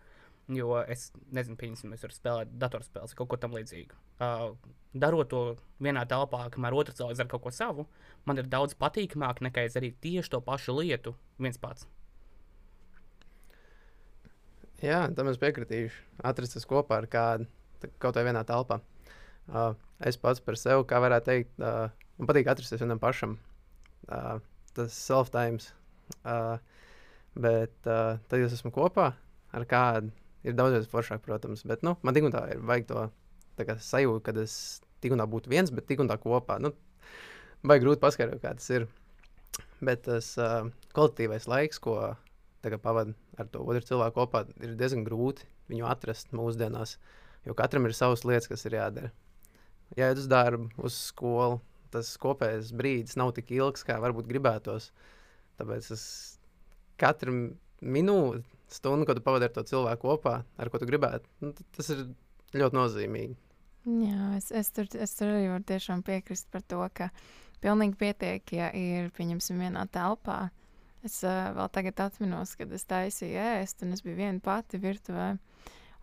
[0.51, 3.95] Jo es nezinu, pieņemsim, es varu spēlēt datorspēles, kaut ko tamlīdzīgu.
[4.19, 4.49] Uh,
[4.91, 5.43] darot to
[5.83, 7.85] vienā telpā, kamēr otrs cilvēks dara kaut ko savu,
[8.27, 11.87] man ir daudz patīkamāk nekā es darītu tieši to pašu lietu viens pats.
[14.83, 16.01] Jā, tam es piekritīšu.
[16.27, 17.47] Atrasties kopā ar kādu,
[18.03, 18.81] kaut vai vienā telpā.
[19.47, 21.87] Uh, es pats par sevi, kā varētu teikt, uh,
[22.19, 23.37] man patīk atrasties vienam pašam.
[24.09, 24.43] Uh,
[24.75, 25.71] tas self-times.
[26.27, 26.57] Uh,
[27.33, 29.11] Bet uh, tad, kad esmu kopā
[29.53, 30.11] ar kādu,
[30.45, 31.63] ir daudz foršāk, protams.
[31.67, 33.05] Bet nu, man tik un tā ir vajag to
[33.57, 36.59] sajūtu, kad es tik un tā būtu viens, bet tik un tā kopā.
[36.61, 36.73] Nu,
[37.63, 38.87] vai grūti paskaidrot, kā tas ir.
[39.83, 42.15] Bet tas uh, kolektīvais laiks, ko
[42.63, 46.97] pavadu ar to otru cilvēku kopā, ir diezgan grūti viņu atrast mūsdienās.
[47.43, 49.11] Jo katram ir savas lietas, kas ir jādara.
[49.99, 51.59] Jāiet uz darbu, uz skolu.
[51.93, 54.89] Tas kopējais brīdis nav tik ilgs, kā varbūt gribētos.
[55.59, 56.05] Tāpēc es
[56.99, 57.35] katru
[57.83, 61.91] minūti, stundu, kad tu pavadi ar to cilvēku kopā, ar ko tu gribētu, nu, tas
[61.93, 62.05] ir
[62.57, 63.37] ļoti nozīmīgi.
[63.83, 67.09] Jā, es, es, tur, es tur arī varu tiešām piekrist par to, ka
[67.63, 70.47] pilnīgi pietiek, ja ir, pieņemsim, vienā telpā.
[71.03, 75.33] Es uh, vēl tagad atminos, kad es taisīju ēst, un es biju viena pati virtuvē.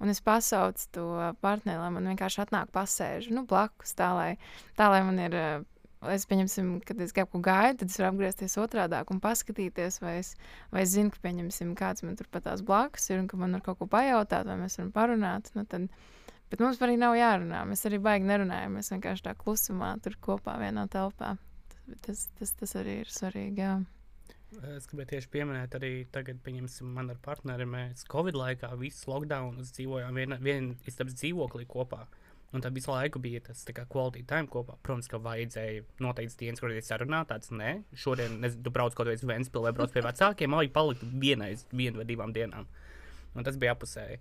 [0.01, 1.07] Un es pasaucu to
[1.45, 4.31] partneri, lai man vienkārši atnāk pasēž nu, blakus, tā lai,
[4.77, 5.65] tā, lai man ir uh,
[6.09, 10.15] es pieņemsim, kad es kaut ko gaidu, tad es varu apgriezties otrādi un paskatīties, vai
[10.23, 10.33] es,
[10.73, 13.59] vai es zinu, ka pieņemsim, kāds man tur pat tās blakus ir un ka man
[13.59, 15.53] var kaut ko pajautāt, vai mēs varam parunāt.
[15.55, 15.91] Nu, tad,
[16.51, 17.63] bet mums arī nav jārunā.
[17.69, 18.79] Mēs arī baigi nerunājam.
[18.79, 21.37] Mēs vienkārši tā klusumā tur kopā vienā telpā.
[22.07, 23.61] Tas, tas, tas arī ir svarīgi.
[23.61, 23.79] Jā.
[24.75, 29.71] Es gribēju tieši pieminēt, arī tagad, pieņemsim, man ar partneri mēs Covid laikā visus lockdownus
[29.77, 32.07] dzīvojām vienā vien, istabas dzīvoklī kopā.
[32.51, 34.75] Un tad visu laiku bija tas kā quality time kopā.
[34.83, 37.77] Protams, ka vajadzēja noteikts dienas, kur ir sarunāt, tāds nē.
[37.95, 42.03] Šodien, nezinu, tu brauc kaut uz Vēnspili vai brauc pie vecākiem, vajag palikt vienai, vienu
[42.03, 42.67] vai divām dienām.
[43.39, 44.19] Un tas bija apusēji.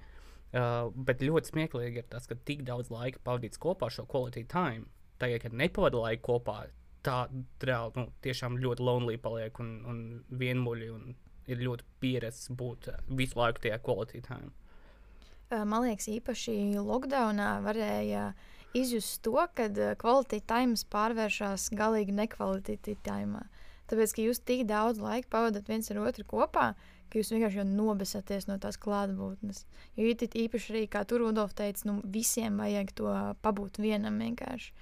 [0.50, 4.86] Uh, bet ļoti smieklīgi ir tas, ka tik daudz laika pavadīts kopā šo quality time.
[5.22, 6.60] Tagad, kad nepavadu laiku kopā,
[7.06, 7.24] tā
[7.66, 10.94] reāli nu, tiešām ļoti lonely paliek un, un vienmuļi.
[10.94, 11.18] Un
[11.50, 14.54] ir ļoti pierasts būt visu laiku tajā quality time.
[15.50, 18.34] Man liekas, īpaši lockdownā varēja
[18.78, 19.66] izjust to, ka
[19.98, 23.48] kvalitātes times pārvēršas galīgi nekvalitatīvā timā.
[23.90, 26.68] Tāpēc, ka jūs tik daudz laika pavadat viens ar otru kopā,
[27.10, 29.64] ka jūs vienkārši nobesaties no tās klātbūtnes.
[29.98, 34.74] Jo īpaši arī, kā tur Rudolf teica, nu, visiem vajag to pabūt vienam vienkārši.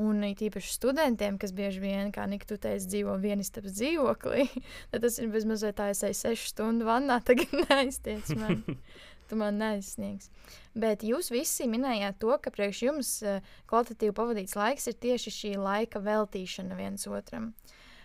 [0.00, 4.46] Un īpaši studentiem, kas bieži vien, kā Nika, tu teici, dzīvo vienistabas dzīvoklī,
[4.94, 8.62] tad tas ir bezmazliet tā, es eju sešu stundu vannā, tagad neaiztiec man.
[9.32, 10.28] tu man neaizsniegs.
[10.76, 13.40] Bet jūs visi minējāt to, ka priekš jums uh,
[13.70, 17.52] kvalitatīvi pavadīts laiks ir tieši šī laika veltīšana viens otram.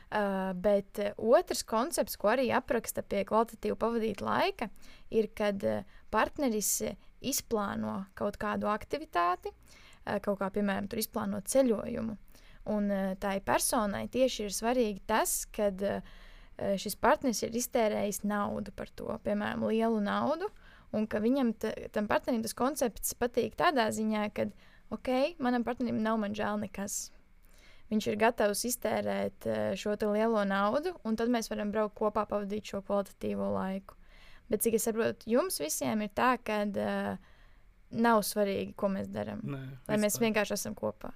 [0.07, 4.69] Uh, bet otrs koncepts, ko arī apraksta pie kvalitatīvi pavadīta laika,
[5.11, 6.77] ir, kad uh, partneris
[7.19, 9.51] izplāno kaut kādu aktivitāti,
[10.23, 12.13] kaut kā, piemēram, izplāno ceļojumu.
[12.71, 15.81] Un tai personai tieši ir svarīgi tas, kad
[16.79, 21.73] šis partneris ir iztērējis naudu par to, piemēram, lielu naudu, uh, un ka viņam, ta,
[21.93, 24.47] tam partnerim, tas koncepts patīk tādā ziņā, ka,
[24.95, 25.11] ok,
[25.43, 27.07] manam partnerim nav man žēl nekas.
[27.87, 32.73] Viņš ir gatavs iztērēt eh, šo lielo naudu, un tad mēs varam braukt kopā, pavadīt
[32.73, 33.95] šo kvalitatīvo laiku.
[34.51, 37.33] Bet, cik es saprotu, jums visiem ir tā, ka uh,
[37.91, 39.41] nav svarīgi, ko mēs darām.
[39.87, 41.11] Lai mēs vienkārši esam kopā.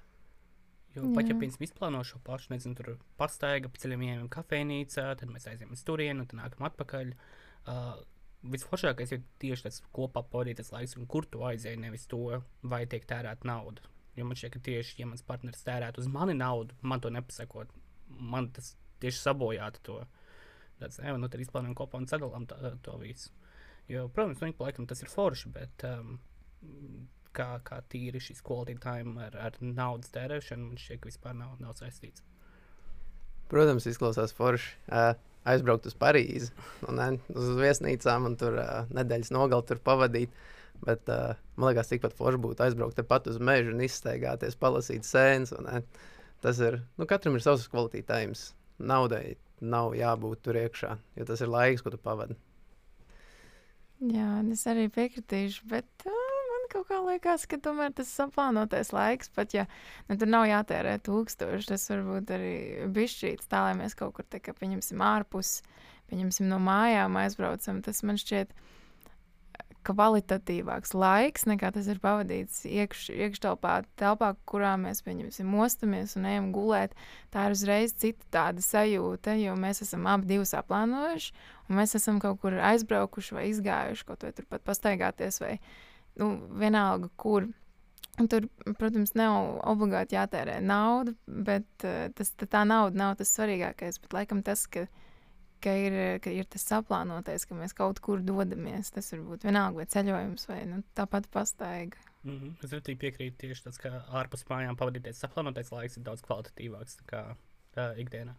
[0.91, 5.29] Jo pat ja pirms izplāno šo pašu, nezinu, tur pastaiga, pa ceļam ejam kafejnīcā, tad
[5.31, 7.13] mēs aizējām uz turieni, tad nākam atpakaļ.
[7.61, 7.93] Uh,
[8.41, 13.05] visforšākais ir tieši tas kopā pavadītais laiks, un kur tu aizēji, nevis to, vai tiek
[13.09, 13.85] tērēta nauda.
[14.17, 17.71] Jo man šķiet, ka tieši, ja mans partneris tērētu uz mani naudu, man to nepasakot,
[18.09, 18.73] man tas
[19.03, 19.99] tieši sabojātu to.
[20.81, 23.29] Tāds, ne, nu tad izplānojam kopā un sadalām tā, to visu.
[23.91, 26.15] Jo, protams, nu, laikam tas ir forši, bet um,
[27.35, 31.55] kā, kā tīri šis quality time ar, ar naudas tērēšanu, man šķiet, ka vispār nav,
[31.61, 32.25] nav saistīts.
[33.51, 34.75] Protams, izklausās forši.
[34.87, 35.13] Uh,
[35.49, 36.51] aizbraukt uz Parīzi,
[36.87, 40.33] un, ne, uz viesnīcām un tur uh, nedēļas nogali tur pavadīt.
[40.81, 45.53] Bet uh, man liekas, tikpat forši būtu aizbraukt tepat uz mežu un izsteigāties, palasīt sēnes.
[46.41, 48.51] Tas ir, nu, katram ir savs kvalitātes.
[48.81, 52.33] Naudai nav jābūt tur iekšā, jo tas ir laiks, ko tu pavadi.
[54.01, 56.20] Jā, es arī piekritīšu, bet uh,
[56.71, 59.67] kaut kā liekas, ka tomēr tas saplānotais laiks, pat ja
[60.07, 62.55] nu, tur nav jātērē tūkstoši, tas varbūt arī
[62.95, 65.59] bišķīts tā, lai mēs kaut kur te, ka pieņemsim ārpus,
[66.11, 68.55] pieņemsim no mājām aizbraucam, tas man šķiet
[69.87, 76.51] kvalitatīvāks laiks nekā tas ir pavadīts iekš, iekštelpā, telpā, kurā mēs pieņemsim mostamies un ejam
[76.53, 76.93] gulēt.
[77.33, 81.33] Tā ir uzreiz cita tāda sajūta, jo mēs esam abi divus aplānojuši,
[81.67, 85.55] un mēs esam kaut kur aizbraukuši vai izgājuši, kaut vai turpat pastaigāties vai
[86.19, 87.47] nu, vienalga, kur.
[88.19, 88.45] Un tur,
[88.77, 94.01] protams, nav obligāti jātērē nauda, bet uh, tas, tā nauda nav tas svarīgākais.
[94.03, 94.83] Bet laikam tas, ka,
[95.63, 99.79] ka, ir, ka ir tas saplānotais, ka mēs kaut kur dodamies, tas var būt vienalga
[99.79, 101.97] vai ceļojums vai nu, tāpat pastaiga.
[102.23, 102.53] Mm -hmm.
[102.63, 107.23] Es arī piekrītu tieši tas, ka ārpus mājām pavadītais saplānotais laiks ir daudz kvalitatīvāks nekā
[107.31, 108.35] uh, ikdienā.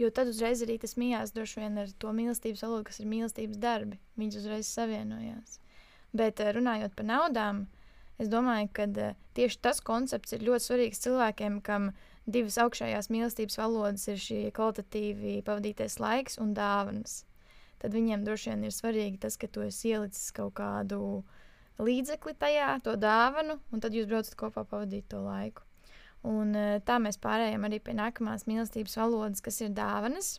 [0.00, 3.58] Jo tad uzreiz arī tas mījās droši vien ar to mīlestības valodu, kas ir mīlestības
[3.62, 3.98] darbi.
[4.16, 5.61] Viņi uzreiz savienojās.
[6.12, 7.66] Bet eh, runājot par naudām,
[8.20, 11.90] es domāju, ka eh, tieši tas koncepts ir ļoti svarīgs cilvēkiem, kam
[12.26, 17.22] divas augšējās mīlestības valodas ir šī kvalitatīvi pavadītais laiks un dāvanas.
[17.82, 21.24] Tad viņiem droši vien ir svarīgi tas, ka tu esi ielicis kaut kādu
[21.82, 25.64] līdzekli tajā, to dāvanu, un tad jūs braucat kopā pavadīt to laiku.
[26.22, 30.36] Un, eh, tā mēs pārējām arī pie nākamās mīlestības valodas, kas ir dāvanas.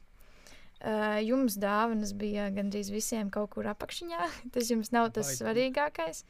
[0.83, 4.25] Uh, jums dāvanas bija gandrīz visiem kaut kur apakšņā.
[4.53, 5.39] Tas jums nav tas Baigi.
[5.39, 6.23] svarīgākais.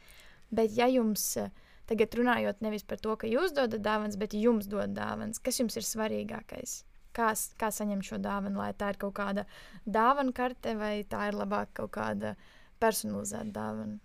[0.54, 1.50] Bet, ja jums uh,
[1.90, 5.80] tagad runājot nevis par to, ka jūs dodat dāvanas, bet jums dod dāvanas, kas jums
[5.80, 6.84] ir svarīgākais?
[7.18, 9.48] Kā, kā saņemt šo dāvanu, lai tā ir kaut kāda
[9.86, 12.36] dāvana karte vai tā ir labāk kaut kāda
[12.82, 13.98] personalizēta dāvana?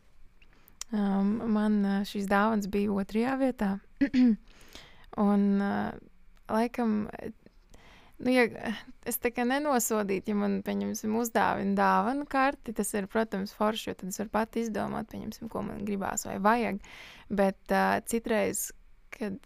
[0.88, 3.74] Um, man šīs dāvanas bija otrajā vietā.
[5.28, 5.92] Un, uh,
[6.48, 7.02] laikam,
[8.18, 8.48] Nu, ja
[9.07, 13.94] es tā kā nenosodītu, ja man, pieņemsim, uzdāvina dāvanu karti, tas ir, protams, forši, jo
[14.00, 16.83] tad es varu pat izdomāt, pieņemsim, ko man gribās vai vajag.
[17.31, 18.68] Bet uh, citreiz,
[19.14, 19.38] kad,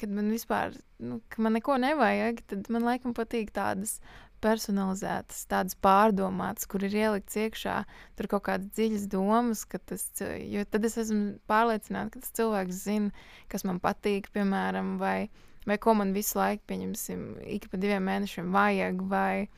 [0.00, 3.98] kad man vispār, nu, ka man neko nevajag, tad man laikam patīk tādas
[4.40, 7.76] personalizētas, tādas pārdomātas, kur ir ielikts iekšā
[8.16, 12.82] tur kaut kādas dziļas domas, ka tas, jo tad es esmu pārliecināta, ka tas cilvēks
[12.86, 15.28] zina, kas man patīk, piemēram, vai,
[15.68, 17.24] vai ko man visu laiku, pieņemsim,
[17.56, 19.48] ik pa diviem mēnešiem vajag, vai,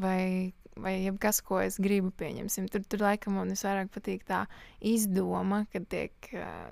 [0.00, 2.68] vai, vai jebkas, ko es gribu, pieņemsim.
[2.70, 4.44] Tur, tur laikam man visvairāk patīk tā
[4.92, 6.70] izdoma, kad tiek uh,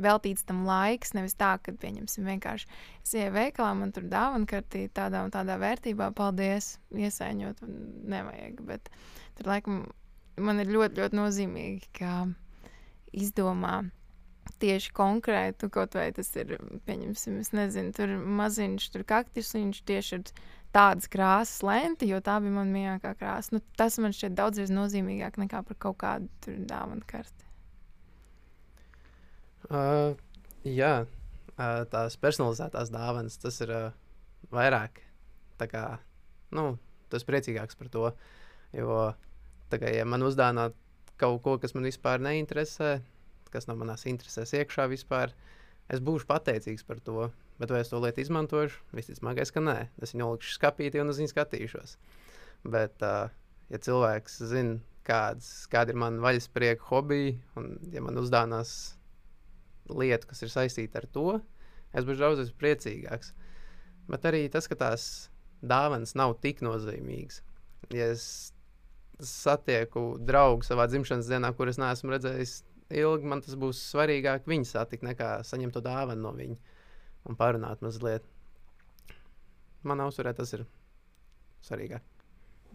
[0.00, 1.14] veltīts tam laiks.
[1.16, 2.68] Nevis tā, ka, pieņemsim, vienkārši
[3.02, 7.64] es ieju veikalā, man tur dāvana kartī tādā un tādā vērtībā, paldies, iesaiņot,
[8.14, 8.62] nevajag.
[8.68, 8.92] Bet
[9.38, 9.82] tur laikam
[10.40, 12.28] man ir ļoti, ļoti nozīmīgi, ka
[13.16, 13.80] izdomā
[14.62, 16.56] tieši konkrētu, kaut vai tas ir,
[16.88, 20.32] pieņemsim, es nezinu, tur maziņš, tur kaktusliņš tieši ir
[20.74, 23.56] tādas krāsas lenti, jo tā bija man mīļākā krāsa.
[23.56, 27.46] Nu, tas man šķiet daudzreiz nozīmīgāk nekā par kaut kādu dāvanu karti.
[29.70, 30.16] Uh,
[30.66, 33.88] jā, uh, tās personalizētās dāvanas, tas ir uh,
[34.54, 35.02] vairāk.
[35.60, 35.98] Kā,
[36.56, 36.78] nu,
[37.12, 38.06] tas priecīgāks par to.
[38.72, 39.10] Jo,
[39.68, 40.78] kā, ja man uzdāvināt
[41.20, 42.94] kaut ko, kas man vispār neinteresē,
[43.52, 45.34] kas nav manās interesēs iekšā vispār,
[45.90, 47.30] es būšu pateicīgs par to.
[47.60, 48.78] Bet vai es to lietu izmantošu?
[48.96, 49.76] Visticamāk, ka nē.
[50.00, 51.98] Es viņu likšu skapītī un uz viņu skatīšos.
[52.72, 53.28] Bet, uh,
[53.68, 58.72] ja cilvēks zina, kāds, kāda ir mana vaļasprieka hobija, un ja man uzdāvinās
[59.90, 61.26] lietu, kas ir saistīta ar to,
[61.92, 63.34] es būšu daudz priecīgāks.
[64.10, 65.04] Bet arī tas, ka tās
[65.60, 67.42] dāvanas nav tik nozīmīgas.
[67.92, 68.24] Ja es
[69.20, 72.60] satieku draugu savā dzimšanas dienā, kuras neesmu redzējis
[72.90, 76.56] ilgi, man tas būs svarīgāk viņu satikt, nekā saņemt to dāvanu no viņa
[77.30, 78.26] un parunāt mazliet.
[79.86, 80.66] Manā uzturē tas ir
[81.64, 82.04] svarīgāk.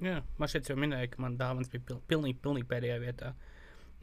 [0.03, 3.35] Jā, man šeit jau minēja, ka man dāvāns bija pil pilnīgi, pilnīgi pēdējā vietā,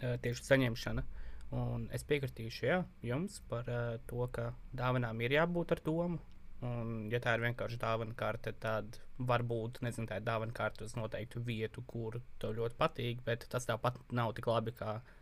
[0.00, 1.02] tieši saņemšana.
[1.02, 1.22] Uh,
[1.52, 6.20] Un es piekritīšu jā, jums par uh, to, ka dāvanām ir jābūt ar domu.
[6.62, 10.94] Un, ja tā ir vienkārši dāvana karte, tad varbūt nezinu, tā ir dāvana karte uz
[10.96, 15.18] noteiktu vietu, kur tev ļoti patīk, bet tas tāpat nav tik labi kā uh,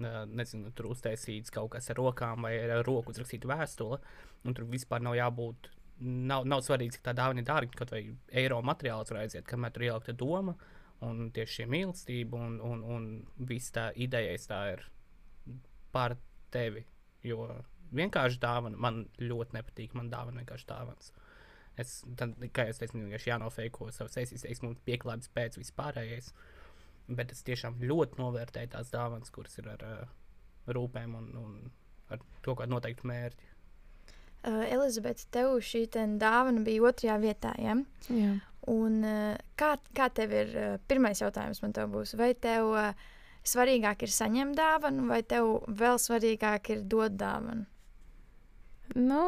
[0.00, 4.00] nezinu, tur uztaisīts kaut kas ar rokām vai ar roku uzrakstīta vēstule.
[4.46, 5.70] Tur vispār nav jābūt.
[6.00, 8.06] Nav, nav svarīgi, cik tā dāvana ir dārga, kaut vai
[8.40, 10.54] eiro materiāls var aiziet, kamēr tur ielikta doma
[11.04, 13.10] un tieši šī mīlestība un, un, un
[13.48, 14.86] viss tā ideja tā ir
[15.92, 16.16] par
[16.52, 16.86] tevi.
[17.24, 17.50] Jo
[17.96, 19.96] vienkārši dāvana man ļoti nepatīk.
[19.98, 21.12] Man dāvana vienkārši dāvāns.
[21.80, 26.32] Es, tad, kā jau teicu, vienkārši jānofeiko savas eses, es mums pieklājības pēc vispārējais.
[27.10, 30.02] Bet es tiešām ļoti novērtēju tās dāvanas, kuras ir ar uh,
[30.70, 31.54] rūpēm un, un
[32.10, 33.48] ar to kādu noteiktu mērķi.
[34.40, 35.84] Uh, Elizabete, tev šī
[36.20, 37.50] dāvana bija otrajā vietā.
[37.60, 37.74] Ja?
[38.08, 38.36] Jā.
[38.72, 40.54] Un, uh, kā, kā tev ir?
[40.54, 42.14] Uh, pirmais jautājums man te būs.
[42.16, 43.10] Vai tev uh,
[43.44, 47.66] svarīgāk ir saņemt dāvanu, vai tev vēl svarīgāk ir dot dāvanu?
[48.96, 49.24] Nu,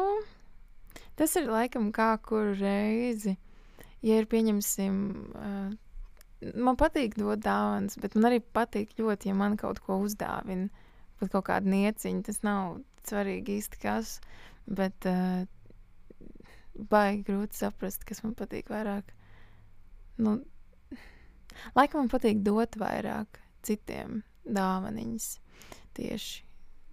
[1.19, 3.37] tas ir laikam kā kuru reizi.
[4.03, 4.95] Ja ir pieņemsim,
[5.37, 5.69] uh,
[6.55, 10.69] man patīk dot dāvanas, bet man arī patīk ļoti, ja man kaut ko uzdāvina.
[11.19, 14.17] Pat kaut kāda nieciņa, tas nav svarīgi īsti kas,
[14.67, 15.43] bet uh,
[16.89, 19.11] baigi grūti saprast, kas man patīk vairāk.
[20.23, 20.39] Nu,
[21.77, 25.29] laikam man patīk dot vairāk citiem dāvaniņas
[25.97, 26.41] tieši.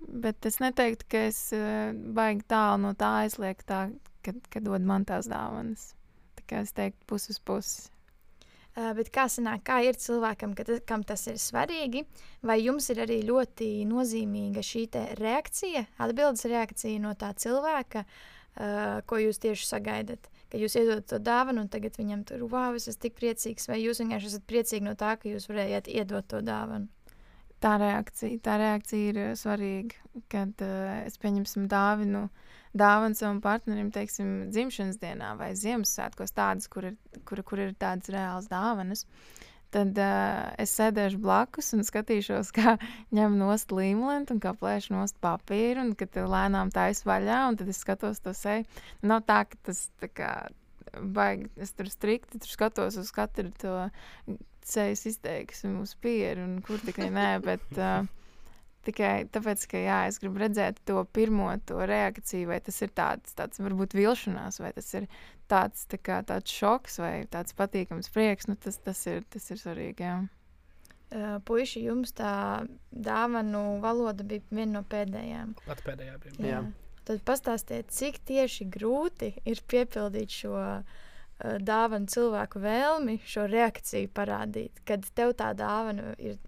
[0.00, 3.80] Bet es neteiktu, ka es uh, baigi tālu no tā aizlieku, tā,
[4.24, 5.90] kad, kad dod man tās dāvanas.
[6.38, 7.90] Tā kā es teiktu, pusi uz pusi.
[8.70, 12.04] Uh, bet kā sanāk, kā ir cilvēkam, tas, kam tas ir svarīgi,
[12.46, 14.84] vai jums ir arī ļoti nozīmīga šī
[15.18, 20.30] reakcija, atbildes reakcija no tā cilvēka, uh, ko jūs tieši sagaidat?
[20.50, 23.82] Ka jūs iedodat to dāvanu, un tagad viņam tur, wow, es esmu tik priecīgs, vai
[23.82, 26.86] jūs vienkārši esat priecīgi no tā, ka jūs varējāt iedot to dāvanu?
[27.60, 29.98] Tā reakcija, tā reakcija ir uh, svarīga,
[30.32, 32.24] kad uh, es pieņemsim dāvinu,
[32.72, 36.96] dāvanu savam partnerim, teiksim, dzimšanas dienā vai Ziemassvētkos, tādas, kur ir,
[37.28, 39.04] kur, kur ir tādas reālas dāvanas.
[39.70, 42.78] Tad uh, es sēdēšu blakus un skatīšos, kā
[43.16, 47.68] ņem nost līmlentu un kā plēš nost papīru, un kad lēnām taisa vaļā, un tad
[47.70, 48.64] es skatos to seju.
[49.04, 50.32] Nav tā, ka tas tā kā
[50.98, 53.74] baigi, es tur strikti tur skatos uz katru to
[54.66, 58.08] sejas izteiksmu, uz pieru, un kur tikai nē, bet uh,
[58.80, 63.34] Tikai tāpēc, ka jā, es gribu redzēt to pirmo to reakciju, vai tas ir tāds,
[63.36, 65.08] tāds varbūt vilšanās, vai tas ir
[65.52, 68.48] tāds, tā kā, tāds šoks vai tāds patīkams prieks.
[68.48, 70.06] Nu, tas, tas, ir, tas ir svarīgi.
[70.06, 70.14] Jā.
[71.10, 72.32] Uh, puiši, jums tā
[72.88, 75.52] dāvanu valoda bija viena no pēdējām.
[75.66, 76.36] Pat pēdējā bija.
[76.38, 76.48] Jā.
[76.54, 76.96] Jā.
[77.10, 81.00] Tad pastāstiet, cik tieši grūti ir piepildīt šo uh,
[81.40, 86.38] dāvanu cilvēku vēlmi, šo reakciju parādīt, kad tev tā dāvana ir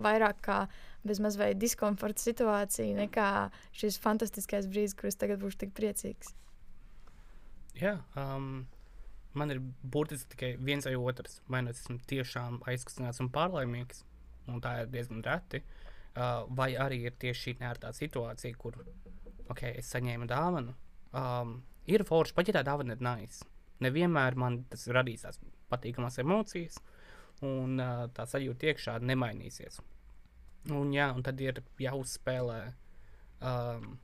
[0.00, 0.60] vairāk kā
[1.06, 3.30] bezmaz vai diskomforta situācija, nekā
[3.76, 6.34] šis fantastiskais brīdis, kurus tagad būšu tik priecīgs.
[7.80, 8.66] Jā, um,
[9.32, 11.40] man ir burtiski tikai viens vai otrs.
[11.48, 14.04] Vai nu es esmu tiešām aizkustināts un pārlaimīgs,
[14.50, 18.80] un tā ir diezgan reti, uh, vai arī ir tieši šī nērtā situācija, kur
[19.48, 20.76] okay, es saņēmu dāvanu.
[21.16, 23.46] Um, ir forši, pat ja tā dāvana ir nice.
[23.84, 25.40] Nevienmēr man tas radīs tās
[25.72, 26.80] patīkamas emocijas,
[27.46, 27.80] un
[28.14, 29.80] tā sajūta iekšā nemainīsies.
[30.76, 32.58] Un, jā, un tad ir jāuzspēlē.
[33.40, 33.94] Um,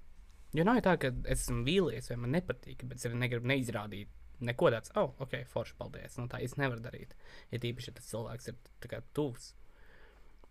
[0.56, 4.12] jo nav tā, ka es esmu vīlies vai man nepatīk, bet es arī negribu neizrādīt
[4.46, 6.16] neko tāds, oh, ok, forši, paldies.
[6.20, 7.12] Nu, tā es nevaru darīt.
[7.52, 9.52] Ja tīpaši, ja tas cilvēks ir tuvs.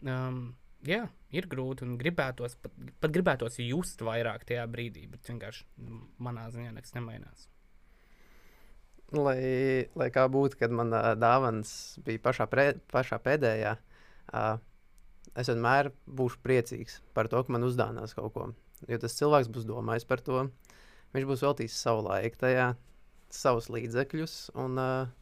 [0.06, 5.66] Um, jā, ir grūti un gribētos, pat, pat gribētos just vairāk tajā brīdī, bet vienkārši
[6.22, 7.50] manā ziņā nekas nemainās.
[9.14, 13.76] Lai, lai kā būtu, kad man uh, dāvāns bija pašā, pre, pašā pēdējā,
[14.34, 14.56] uh,
[15.38, 18.48] es vienmēr būšu priecīgs par to, ka man uzdāvinās kaut ko.
[18.90, 20.48] Jo tas cilvēks būs domājis par to,
[21.14, 22.72] viņš būs veltījis savu laiku tajā,
[23.30, 24.36] savus līdzekļus.
[24.66, 25.14] Un, uh,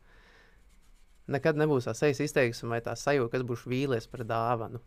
[1.32, 4.82] nekad nebūs tā sejas izteiksme vai tā sajūta, kas būs vīlies par dāvanu.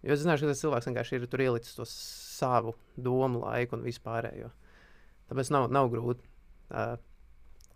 [0.00, 3.84] Jo es zināšu, ka tas cilvēks vienkārši ir tur ielicis to savu domu laiku un
[3.84, 4.48] vispārējo.
[5.28, 6.96] Tāpēc nav, nav grūti uh,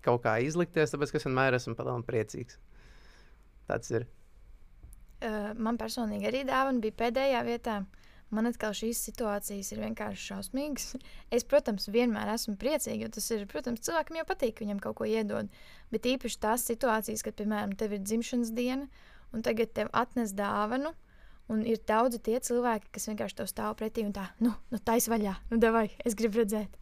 [0.04, 2.58] kaut kā izlikties, tāpēc es vienmēr esmu palielinājums priecīgs.
[3.68, 4.06] Tāds ir.
[5.56, 7.78] Man personīgi arī dāvana bija pēdējā vietā.
[8.34, 10.88] Man atkal šīs situācijas ir vienkārši šausmīgas.
[11.32, 15.08] Es, protams, vienmēr esmu priecīga, jo tas ir, protams, cilvēkam jau patīk, viņam kaut ko
[15.08, 15.52] iedod.
[15.94, 18.88] Bet īpaši tās situācijas, kad, piemēram, tev ir dzimšanas diena,
[19.32, 20.92] un tagad tev atnes dāvanu,
[21.52, 25.34] Un ir daudzi tie cilvēki, kas vienkārši stāv pretī un tā, nu, nu taisa vaļā,
[25.50, 26.78] nu, devai, es gribu redzēt.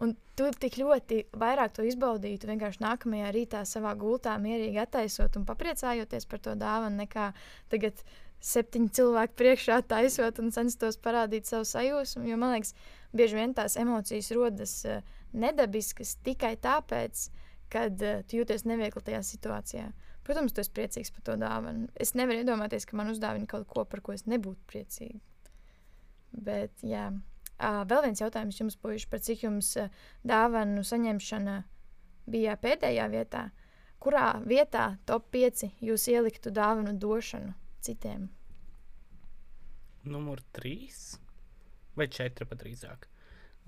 [0.00, 5.44] Un tu tik ļoti vairāk to izbaudītu, vienkārši nākamajā rītā savā gultā mierīgi attaisot un
[5.48, 7.28] papriecājoties par to dāvanu, nekā
[7.72, 8.00] tagad
[8.42, 12.24] septiņu cilvēku priekšā taisot un censtos parādīt savu sajūsmu.
[12.26, 12.72] Jo man liekas,
[13.14, 15.02] bieži vien tās emocijas rodas uh,
[15.36, 17.28] nedabiskas tikai tāpēc,
[17.72, 19.90] kad uh, tu jūties neviegli tajā situācijā.
[20.26, 21.90] Protams, tu esi priecīgs par to dāvanu.
[22.00, 25.20] Es nevaru iedomāties, ka man uzdāvina kaut ko, par ko es nebūtu priecīga.
[26.32, 27.10] Bet, jā.
[27.12, 27.31] Uh,
[27.62, 29.74] vēl viens jautājums jums, puiši, par cik jums
[30.26, 31.56] dāvanu saņemšana
[32.30, 33.48] bija pēdējā vietā.
[34.02, 38.28] Kurā vietā top 5 jūs ieliktu dāvanu došanu citiem?
[40.02, 41.20] Numur 3
[41.98, 43.06] vai 4 pat drīzāk.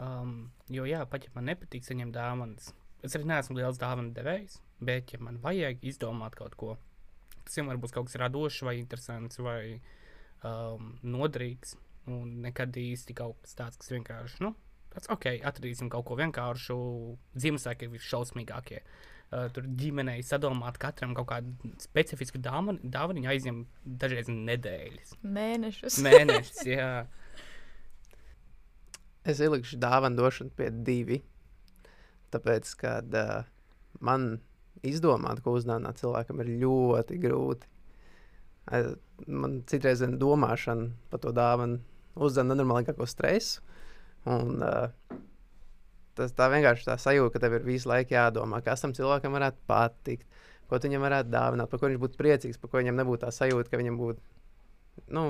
[0.02, 2.72] Um, jo, jā, pat ja man nepatīk saņemt dāvanas,
[3.06, 4.58] es arī neesmu liels dāvanu devējs.
[4.84, 6.74] Bet, ja man vajag izdomāt kaut ko,
[7.44, 9.78] tas vienmēr būs kaut kas radošs, vai interesants, vai
[10.42, 11.76] um, noderīgs.
[12.10, 14.52] Un nekad īsti kaut kas tāds, kas vienkārši, nu,
[14.92, 16.76] tāds, ok, atradīsim kaut ko vienkāršu.
[17.40, 18.82] Ziemassvētki ir šausmīgākie.
[19.34, 23.64] Uh, tur ģimenei sadomāt katram kaut kādu specifisku dāvanu aizņem
[24.02, 25.16] dažreiz nedēļas.
[25.24, 25.98] Mēnešus.
[26.04, 26.90] Mēnešus, jā.
[29.24, 31.22] Es ielikšu dāvanu došanu pie divi.
[32.34, 33.48] Tāpēc, kad uh,
[34.04, 34.36] man
[34.84, 37.70] izdomāt, ko uzdāvināt cilvēkam, ir ļoti grūti.
[39.28, 41.80] Man citreiz ir domāšana par to dāvanu,
[42.14, 43.62] uzdevuma nenormālāko stresu.
[44.30, 45.18] Un, uh,
[46.16, 49.60] tas tā vienkārši tā sajūta, ka tev ir visu laiku jādomā, kas tam cilvēkam varētu
[49.68, 50.24] patikt,
[50.70, 53.68] ko viņam varētu dāvināt, par ko viņš būtu priecīgs, par ko viņam nebūtu tā sajūta,
[53.70, 55.24] ka viņam būtu nu,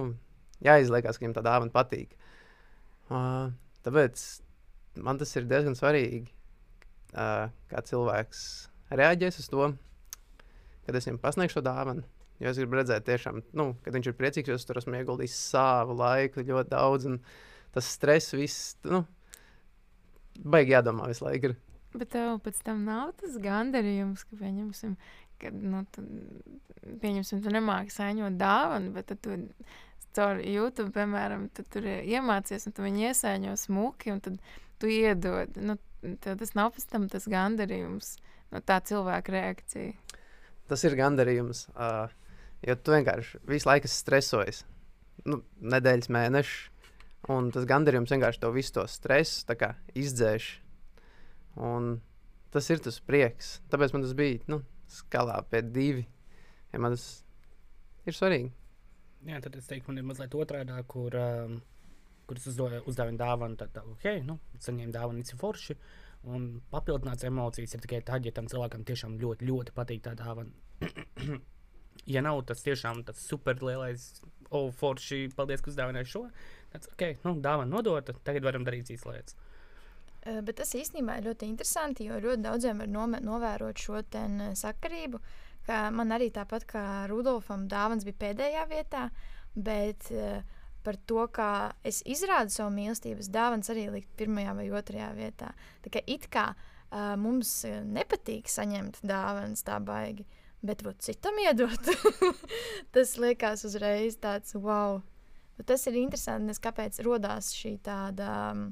[0.64, 2.14] jāizliekas, ka viņam tā dāvana patīk.
[3.10, 3.50] Uh,
[3.84, 4.22] tāpēc
[5.04, 6.30] man tas ir diezgan svarīgi,
[7.16, 8.44] uh, kā cilvēks
[8.94, 9.70] reaģēs uz to,
[10.86, 12.06] kad es viņam pasniegšu šo dāvanu.
[12.42, 15.36] Jo es gribu redzēt, tiešām, nu, kad viņš ir priecīgs, jo es tur esmu ieguldījis
[15.52, 17.06] savu laiku ļoti daudz.
[17.74, 19.04] Tas stress, viss, nu,
[20.42, 21.52] baigi jādomā visu laiku.
[21.52, 21.56] Ir.
[21.94, 24.96] Bet tev pēc tam nav tas gandarījums, ka pieņemsim,
[25.42, 26.02] ka, nu, tu,
[27.02, 29.38] pieņemsim, tu nemāki saņot dāvanu, bet tu
[30.14, 34.38] caur YouTube, piemēram, tu tur iemācies, un tu viņu iesaiņo smuki, un tad
[34.82, 35.54] tu iedod.
[35.58, 35.78] Nu,
[36.22, 38.16] tas nav pēc tam tas gandarījums.
[38.52, 40.18] Nu, tā cilvēka reakcija.
[40.70, 41.66] Tas ir gandarījums.
[41.74, 42.12] Uh,
[42.66, 44.62] jo tu vienkārši visu laiku stresojies.
[45.28, 46.62] Nu, nedēļas, mēneši.
[47.32, 49.56] Un tas gandarījums vienkārši to visu to stresu
[49.96, 50.48] izdzēš.
[51.56, 52.00] Un
[52.52, 53.60] tas ir tas prieks.
[53.72, 54.60] Tāpēc man tas bija nu,
[54.90, 56.04] skalā pie divi.
[56.74, 57.24] Ja man tas
[58.04, 58.52] ir svarīgi.
[59.24, 61.60] Jā, tad es teiktu, man ir mazliet otrādi, kur, um,
[62.28, 63.56] kur es uzdāvinu dāvanu.
[63.56, 65.78] Tad, ok, nu, saņēmu dāvanu, ir forši.
[65.78, 70.14] Uh, Un papildināts emocijas ir tikai tad, ja tam cilvēkam tiešām ļoti, ļoti patīk tā
[70.16, 70.52] dāvana.
[72.10, 74.06] ja nav tas tiešām tas superlielais,
[74.50, 76.24] oh, forši, paldies, ka uzdāvināji šo.
[76.74, 79.36] Tad, ok, nu, dāvana nodota, tagad varam darīt cīs lietas.
[80.24, 84.02] Uh, bet tas īstenībā ir ļoti interesanti, jo ļoti daudziem var novērot šo
[84.60, 85.20] sakarību.
[85.64, 89.06] Man arī tāpat kā Rudolfam, dāvāns bija pēdējā vietā,
[89.56, 90.42] bet uh,
[90.84, 95.54] par to, kā es izrādu savu mīlestības dāvanu, arī likt pirmajā vai otrajā vietā.
[95.84, 100.26] Tā kā it kā uh, mums uh, nepatīk saņemt dāvanas tā baigi,
[100.64, 101.90] bet vot citam iedot.
[102.94, 105.02] tas liekas uzreiz tāds wow.
[105.58, 108.64] Bet tas ir interesanti, nes kāpēc radās šī tāda um,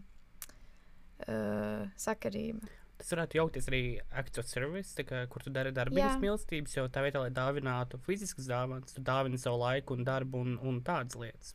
[1.28, 2.66] uh, sakarība.
[3.03, 3.82] Tas varētu jaukties arī
[4.18, 8.47] acts of service, kā, kur tu dari darbības mīlestības, jo tā vietā, lai dāvinātu fiziskas
[8.51, 11.55] dāvanas, tu dāvini savu laiku un darbu un, un tādas lietas.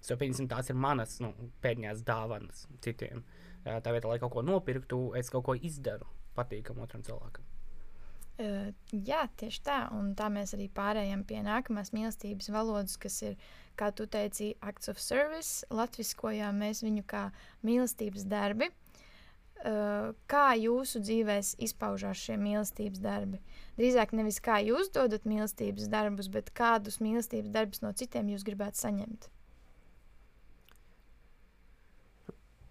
[0.00, 1.32] So, pieņemsim, tās ir manas nu,
[1.64, 3.24] pēdējās dāvanas citiem.
[3.66, 7.55] Tā vietā, lai kaut ko nopirktu, es kaut ko izdaru patīkamu otram cilvēkam.
[8.36, 9.76] Uh, jā, tieši tā.
[9.96, 13.38] Un tā mēs arī pārējām pie nākamās mīlestības valodas, kas ir,
[13.80, 15.64] kā tu teici, acts of service.
[15.72, 17.30] Latviskojām mēs viņu kā
[17.64, 18.68] mīlestības darbi.
[19.56, 23.40] Uh, kā jūsu dzīvēs izpaužās šie mīlestības darbi?
[23.80, 28.82] Drīzāk nevis kā jūs dodat mīlestības darbus, bet kādus mīlestības darbus no citiem jūs gribētu
[28.84, 29.30] saņemt.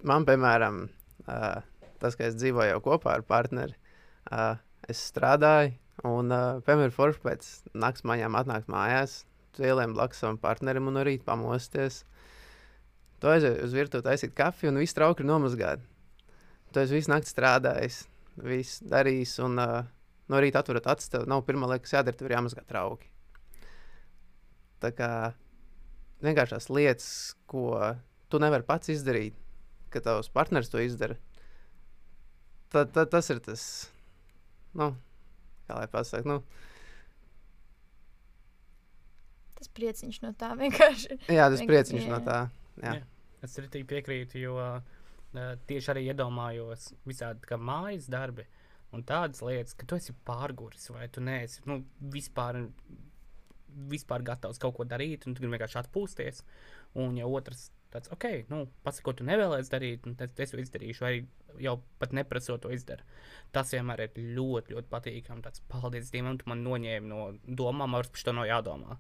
[0.05, 0.84] Man, piemēram,
[1.26, 1.66] uh,
[1.97, 3.74] tas, ka es dzīvoju kopā ar partneri,
[4.30, 4.61] uh,
[4.91, 5.75] es strādāju,
[6.05, 9.23] un, uh, piemēram, forši pēc naktas maņām atnākt mājās,
[9.63, 12.03] ieliem blakus savam partnerim un rīta pamosties.
[13.21, 15.86] Tu aizēji uz virtuvi taisīt kafiju, un viss trauki ir nomazgāti.
[16.73, 18.01] Tu esi visu nakti strādājis,
[18.43, 19.77] viss darījis, un uh,
[20.31, 23.09] no rīta atverat acis, tev nav pirmā lieta, kas jādara, tev ir jāmazgā trauki.
[24.83, 25.09] Tā kā
[26.25, 27.09] vienkāršās lietas,
[27.49, 27.95] ko
[28.29, 29.38] tu nevari pats izdarīt,
[29.93, 31.15] ka tavs partneris to izdara.
[32.73, 33.63] Tad, tad tas ir tas,
[34.80, 34.91] nu,
[35.67, 36.41] kā lai pasakā, nu,
[39.55, 41.15] Tas prieciņš no tā vienkārši.
[41.32, 42.41] jā, tas prieciņš jā, no tā.
[42.84, 42.97] Jā.
[42.99, 43.05] Jā.
[43.45, 44.82] Es arī piekrītu, jo uh,
[45.69, 48.45] tieši arī iedomājos visādi kā mājas darbi
[48.95, 51.82] un tādas lietas, ka tu esi pārguris vai tu neesi nu,
[52.13, 52.61] vispār,
[53.91, 56.43] vispār gatavs kaut ko darīt, un tu gribi vienkārši atpūsties.
[57.01, 60.59] Un ja otrs tāds, ok, nu, pasaka, ko tu nevēlies darīt, un tad es to
[60.61, 61.13] izdarīšu, vai
[61.63, 63.05] jau pat neprasot to izdarīt.
[63.55, 65.45] Tas vienmēr ir ļoti, ļoti patīkami.
[65.45, 67.29] Tāds, paldies Dievam, tu man noņēmi no
[67.61, 68.99] domām, ar to nav jādomā.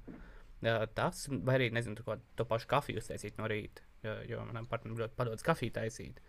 [0.65, 3.83] Jā, tas, vai arī, nezinu, to, to pašu kafiju uztaisīt no rīta,
[4.25, 6.23] jo, manam partnerim ļoti padodas kafiju taisīt.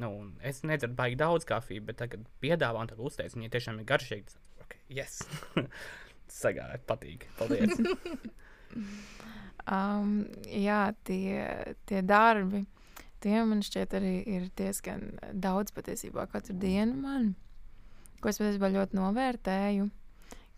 [0.00, 0.08] Nu,
[0.40, 4.30] es nedzeru baigi daudz kafijas, bet tagad piedāvā un uztaisīt, viņa tiešām ir garšīga.
[4.30, 5.18] tas, Ok, yes!
[6.32, 7.26] Sagāja, patīk.
[7.36, 7.76] Paldies!
[9.62, 12.64] Um, jā, tie, tie darbi,
[13.22, 17.28] tie man šķiet arī ir diezgan daudz patiesībā katru dienu man,
[18.18, 19.86] ko es patiesībā ļoti novērtēju,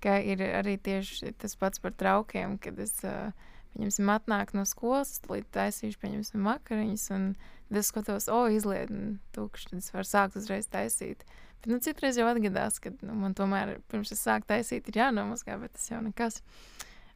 [0.05, 3.33] ka ir arī tieši tas pats par traukiem, kad es, uh,
[3.75, 7.31] pieņemsim, atnāku no skolas, līdz taisīšu, pieņemsim, vakariņas, un
[7.69, 11.25] tad es skatos, o, izliet, un tukšs, tad es varu sākt uzreiz taisīt.
[11.61, 15.59] Bet, nu, citreiz jau atgadās, ka nu, man tomēr pirms es sāku taisīt, ir jānomazgā,
[15.61, 16.41] bet tas jau nekas.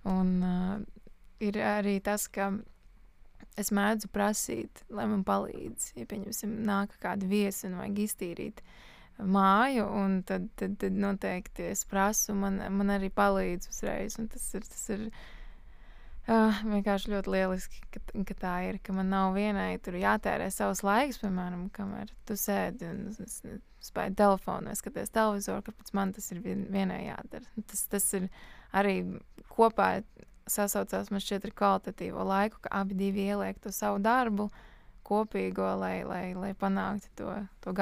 [0.08, 0.74] Un uh,
[1.44, 2.50] ir arī tas, ka
[3.58, 5.92] es mēdzu prasīt, lai man palīdz.
[5.98, 8.62] Ja, pieņemsim, nāk kāda viesa un vajag iztīrīt
[9.18, 14.14] māju, un tad, tad, tad noteikti es prasu, man, man arī palīdz uzreiz.
[14.30, 15.02] Tas ir, tas ir
[16.28, 18.78] uh, vienkārši ļoti lieliski, ka, ka tā ir.
[18.86, 23.58] Ka man nav vienai tur jātērē savs laiks, piemēram, kamēr tu sēdi un s- s-
[23.90, 27.46] spēj telefonu vai skaties televizoru, kāpēc man tas ir vien, vienai jādara.
[27.66, 28.28] Tas, tas ir
[28.76, 29.00] arī
[29.52, 29.98] kopā
[30.48, 34.48] sasaucās man šķiet ar kvalitatīvo laiku, ka abi divi ieliek to savu darbu
[35.08, 37.72] kopīgo, lai, lai, lai panāktu to, to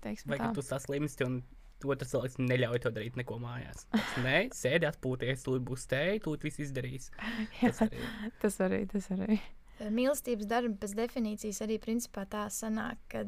[0.00, 1.40] teiksim Vai tu saslimsti un
[1.84, 3.86] otrs cilvēks neļauj to darīt neko mājās?
[3.92, 7.10] Tas, Nē, sēdi atpūties, tūlīt būs tēja, tūlīt viss izdarīs.
[7.60, 8.04] Tas arī.
[8.40, 9.40] Tas arī, tas arī.
[9.80, 13.24] Eh, Mīlestības darbi pēc definīcijas arī principā tā sanāk, ka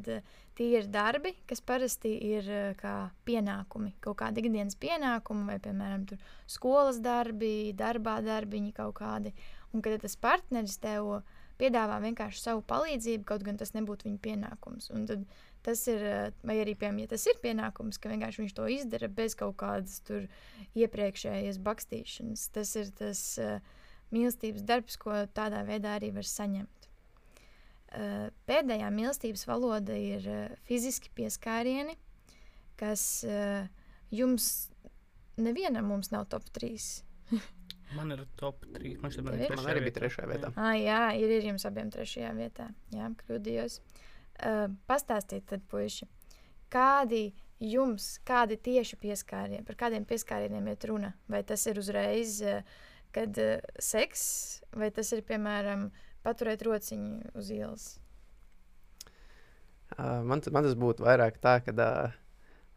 [0.58, 2.96] tie ir darbi, kas parasti ir eh, kā
[3.28, 6.04] pienākumi, kaut kādi ikdienas pienākumi, vai, piemēram,
[6.50, 9.32] skolas darbi, darbā darbiņi kaut kādi.
[9.72, 11.22] Un kad tas partneris tev
[11.60, 14.90] piedāvā vienkārši savu palīdzību, kaut gan tas nebūtu viņa pienākums.
[14.92, 15.24] Un tad
[15.64, 19.08] tas ir, eh, vai arī, piemēram, ja tas ir pienākums, ka vienkārši viņš to izdara
[19.08, 20.28] bez kaut kādas tur
[20.76, 23.22] iepriekšējas bakstīšanas, tas ir tas.
[23.40, 23.78] Uh,
[24.14, 26.88] mīlestības darbs, ko tādā veidā arī var saņemt.
[27.92, 31.98] Uh, Pēdējā mīlestības valoda ir uh, fiziski pieskārieni,
[32.80, 33.66] kas uh,
[34.12, 34.70] jums
[35.36, 36.78] nevienam mums nav top 3.
[37.96, 38.94] Man ir top 3.
[39.02, 39.56] Man, šķiet, man, ir ir?
[39.56, 40.50] Man arī bija trešajā vietā.
[40.56, 42.70] Ah, jā, ir, ir jums abiem trešajā vietā.
[42.94, 43.78] Jā, kļūdījos.
[44.32, 46.08] Uh, pastāstiet, tad, puiši,
[46.72, 47.26] kādi
[47.62, 51.12] jums, kādi tieši pieskārieni, par kādiem pieskārieniem iet runa?
[51.30, 52.64] Vai tas ir uzreiz, uh,
[53.14, 54.24] kad uh, seks,
[54.76, 55.90] vai tas ir, piemēram,
[56.26, 57.86] paturēt rociņu uz ielas?
[59.92, 62.14] Uh, man, man tas būtu vairāk tā, ka uh,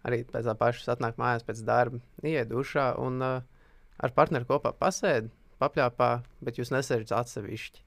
[0.08, 3.44] arī pēc tā paša atnāk mājās pēc darba, iet dušā un uh,
[3.98, 5.32] ar partneri kopā pasēdi,
[5.62, 6.10] papļāpā,
[6.44, 7.84] bet jūs nesēžat atsevišķi.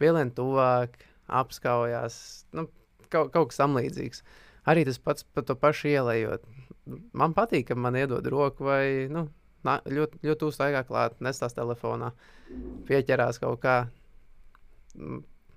[0.00, 2.18] Pielien tuvāk, apskaujās,
[2.56, 2.66] nu,
[3.08, 4.22] kaut, kaut kas tam līdzīgs.
[4.66, 6.46] Arī tas pats par to pašu ielējot.
[7.12, 9.28] man patīk, ka man iedod roku vai nu,
[9.66, 12.12] nā, ļoti, ļoti uztaigā klāt, nestās telefonā,
[12.88, 13.76] pieķerās kaut kā.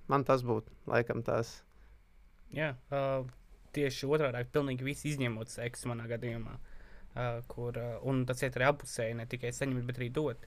[0.10, 1.60] Man tas būtu laikam tās.
[2.56, 3.28] Jā, uh,
[3.76, 6.58] tieši otrādi- pilnīgi viss izņemot seksu manā gadījumā.
[7.10, 10.46] Uh, kur, uh, un tas iet arī apusēji, ne tikai saņemt, bet arī dot.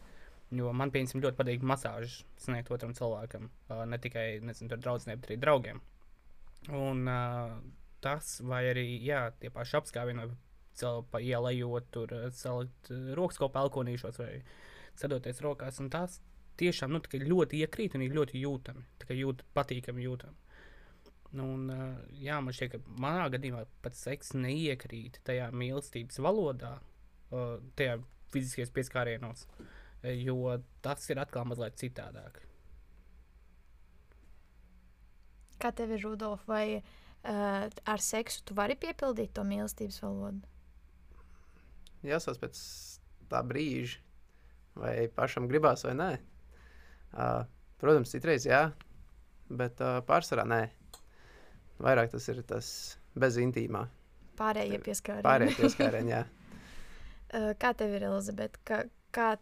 [0.52, 3.48] Jo man, piemēram, ļoti patīk masāžas sniegt otram cilvēkam.
[3.68, 5.80] Uh, ne tikai draugiem, bet arī draugiem.
[6.70, 7.54] Un uh,
[8.04, 10.36] tas, vai arī jā, tie paši apskāvieni, vai
[10.78, 14.30] cel pa ielējot, tur uh, celt uh, rokas kopā elkonīšos vai
[14.98, 15.80] sadoties rokās.
[15.82, 16.20] Un tas
[16.60, 18.86] tiešām nu, ļoti iekrīt un ir ļoti jūtami.
[19.12, 20.38] Jūt, patīkami jūtami.
[21.32, 26.74] Nu, Un, uh, jā, man šķiet, ka manā gadījumā pat seks neiekrīt tajā mīlestības valodā,
[27.80, 27.94] tajā
[28.32, 29.46] fiziskajos pieskārienos,
[30.02, 32.42] eh, jo tas ir atkal mazliet citādāk.
[35.62, 40.51] Kā tev ir, Rudolf, vai uh, ar seksu tu vari piepildīt to mīlestības valodu?
[42.06, 42.60] Jāsaka, pēc
[43.30, 44.00] tā brīža,
[44.78, 46.10] vai pašam gribās vai nē.
[47.12, 47.42] Uh,
[47.82, 48.64] protams, citreiz jā,
[49.52, 50.62] bet uh, pārsvarā nē.
[51.82, 52.68] Vairāk tas ir tas
[53.18, 53.84] bez intīmā.
[54.38, 55.26] Pārējie pieskārieni.
[55.26, 56.22] Pārējie pieskārieni, jā.
[57.32, 58.60] Uh, kā tev ir, Elizabete?
[58.68, 58.82] Kā,
[59.14, 59.34] kā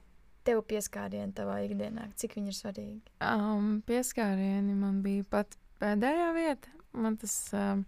[0.46, 2.08] tev pieskārieni tavā ikdienā?
[2.18, 3.00] Cik viņi ir svarīgi?
[3.24, 6.74] Um, pieskārieni man bija pat pēdējā vieta.
[6.96, 7.84] Man tas, um,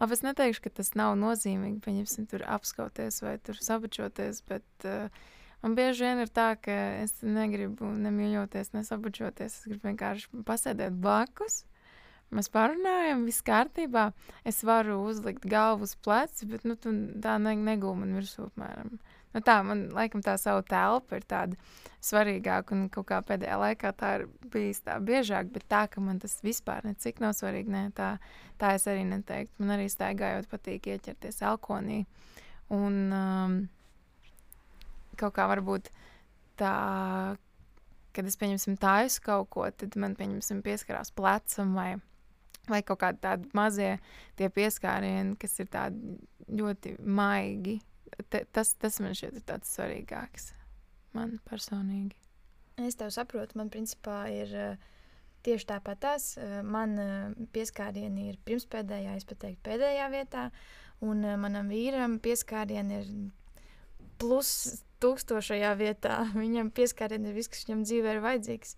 [0.00, 5.22] labi, es neteikšu, ka tas nav nozīmīgi, pieņemsim, tur apskauties vai tur sabučoties, bet uh,
[5.64, 9.60] man bieži vien ir tā, ka es negribu nemīļoties, nesabučoties.
[9.60, 11.64] Es gribu vienkārši pasēdēt blakus.
[12.30, 14.10] Mēs parunājam, viss kārtībā.
[14.46, 18.46] Es varu uzlikt galvu uz pleca, bet nu, tā ne, negūma man virsū.
[18.52, 19.00] Apmēram.
[19.30, 21.58] Nu, tā man laikam tā savu telpu ir tāda
[22.02, 26.18] svarīgāka, un kaut kā pēdējā laikā tā ir bijis tā biežāk, bet tā, ka man
[26.22, 28.14] tas vispār necik nav svarīgi, ne, tā,
[28.58, 29.60] tā es arī neteiktu.
[29.62, 32.02] Man arī staigājot patīk ieķerties alkonī.
[32.74, 33.56] Un um,
[35.20, 35.92] kaut kā varbūt
[36.58, 36.74] tā,
[38.16, 41.92] kad es pieņemsim taisu kaut ko, tad man pieņemsim pieskarās plecam vai
[42.70, 43.94] vai kaut kādi tādi mazie
[44.38, 46.16] pieskārieni, kas ir tādi
[46.60, 47.80] ļoti maigi.
[48.28, 50.50] Te, tas, tas man šķiet ir tāds svarīgāks
[51.16, 52.16] man personīgi.
[52.80, 54.90] Es tev saprotu, man principā ir uh,
[55.46, 56.30] tieši tāpat tās.
[56.38, 60.48] Uh, man uh, pieskārieni ir pirmspēdējā, es pat teiktu, pēdējā vietā,
[61.04, 63.10] un manam vīram pieskārieni ir
[64.20, 64.52] plus
[65.02, 66.22] tūkstošajā vietā.
[66.42, 68.76] Viņam pieskārieni ir viss, kas viņam dzīvē ir vajadzīgs.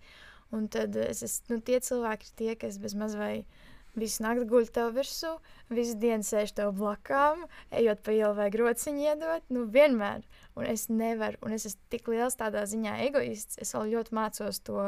[0.53, 4.47] Un tad es esmu, nu, tie cilvēki tie, kas bez maz vai uh, Visu nakti
[4.49, 5.35] guļ tev virsū,
[5.69, 9.45] visu dienu sēž tev blakām, ejot pa ielu vai grociņu iedot.
[9.53, 10.23] Nu, vienmēr.
[10.57, 13.59] Un es nevaru, un es esmu tik liels tādā ziņā egoists.
[13.61, 14.81] Es vēl ļoti mācos to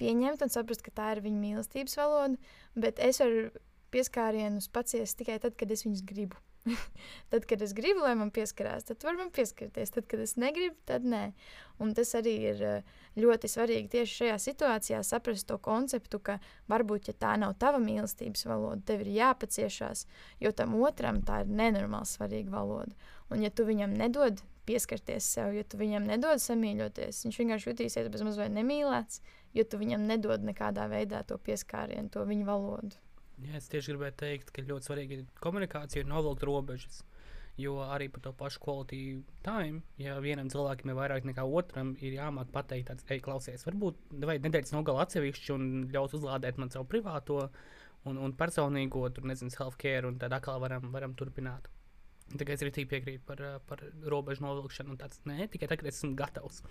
[0.00, 2.56] pieņemt un saprast, ka tā ir viņa mīlestības valoda.
[2.72, 3.50] Bet es varu
[3.92, 6.40] pieskārienus paciest tikai tad, kad es viņus gribu.
[7.32, 9.92] tad, kad es gribu, lai man pieskarās, tad var man pieskarties.
[9.94, 11.22] Tad, kad es negribu, tad nē.
[11.82, 16.38] Un tas arī ir eh, ļoti svarīgi tieši šajā situācijā saprast to konceptu, ka
[16.70, 20.06] varbūt, ja tā nav tava mīlestības valoda, tev ir jāpaciešās,
[20.42, 22.94] jo tam otram tā ir nenormāli svarīga valoda.
[23.30, 28.12] Un ja tu viņam nedod pieskarties sev, ja tu viņam nedod samīļoties, viņš vienkārši jutīsies
[28.12, 29.22] bez mazliet nemīlēts,
[29.56, 33.07] jo tu viņam nedod nekādā veidā to pieskārienu, to viņa valodu.
[33.46, 37.02] Jā, es tieši gribēju teikt, ka ļoti svarīgi ir komunikācija un novilkt robežas.
[37.58, 39.00] Jo arī par to pašu quality
[39.46, 44.14] time, ja vienam cilvēkam ir vairāk nekā otram, ir jāmāk pateikt, tāds, ej, klausies, varbūt
[44.14, 47.40] nedēļas nogalē atsevišķi un ļaus uzlādēt man savu privāto
[48.06, 51.66] un, un personīgo, tur nezinu, self-care, un tad atkal varam, varam turpināt.
[52.30, 56.62] Tikai es arī piekrītu par, par robežu novilkšanu, un tāds ne tikai tagad, esmu gatavs.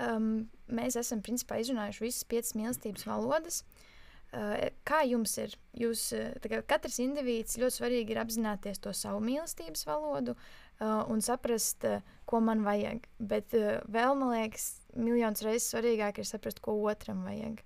[0.00, 3.60] Um, mēs esam principā izrunājuši visas piecas mīlestības valodas.
[3.60, 3.88] Uh,
[4.32, 5.54] kā jums ir?
[5.76, 11.84] Jūs, eh, katrs indivīds ļoti svarīgi ir apzināties to savu mīlestības valodu uh, un saprast,
[12.26, 13.04] ko man vajag.
[13.18, 17.62] Bet vēl, man liekas, miljonus reizes svarīgāk ir saprast, ko otram vajag.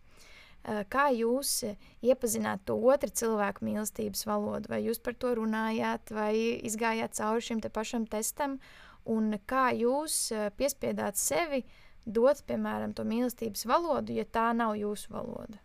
[0.91, 1.61] Kā jūs
[2.03, 4.73] iepazināt to otru cilvēku mīlestības valodu?
[4.73, 6.33] Vai jūs par to runājāt, vai
[6.67, 8.59] izgājāt cauri šim te pašam testam?
[9.07, 11.63] Un kā jūs piespiedāt sevi
[12.05, 15.63] dot, piemēram, to mīlestības valodu, ja tā nav jūsu valoda?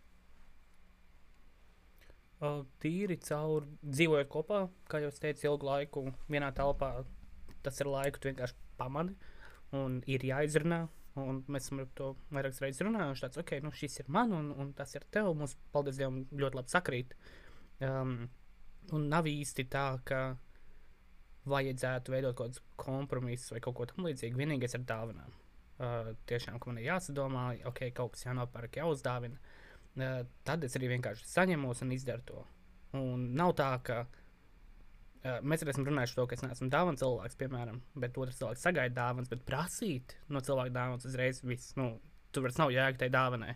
[2.82, 6.94] Tīri caur dzīvojot kopā, kā jau teicu, ilgu laiku vienā telpā.
[7.62, 9.14] Tas ir laiku, tu vienkārši pamani
[9.78, 10.84] un ir jāizrunā.
[11.22, 13.22] Un mēs esam par to vairākas reizes runājuši.
[13.26, 15.28] Tāds, ok, nu šis ir man un, un tas ir tev.
[15.36, 17.12] Mums, paldies Dievam, ļoti labi sakrīt.
[17.84, 18.14] Um,
[18.96, 20.22] un nav īsti tā, ka
[21.52, 24.40] vajadzētu veidot kaut kādus kompromisus vai kaut ko tamlīdzīgu.
[24.40, 25.36] Vienīgais ir dāvinām.
[25.82, 29.38] Uh, tiešām, ka man ir jāsadomā, ok, kaut kas jānopērk, jāuzdāvina.
[29.92, 32.42] Tad es arī vienkārši saņemos un izdaru to.
[32.96, 33.98] Un nav tā, ka
[35.44, 38.64] mēs arī esam runājuši par to, ka es neesmu dāvana cilvēks, piemēram, bet otrs cilvēks
[38.64, 41.76] sagaida dāvanas, bet prasīt no cilvēka dāvanas uzreiz viss.
[41.78, 41.94] Nu,
[42.32, 43.54] tur vairs nav jēga tai dāvanai.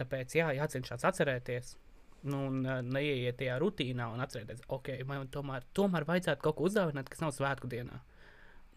[0.00, 1.76] Tāpēc jā, jācenšas atcerēties.
[2.22, 2.62] Nu, un
[2.94, 7.32] neieiet tajā rutīnā un atcerēties, ok, man tomēr, tomēr vajadzētu kaut ko uzdāvināt, kas nav
[7.34, 7.98] svētku dienā.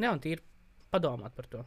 [0.01, 0.41] Jā, un tīri
[0.93, 1.61] padomāt par to.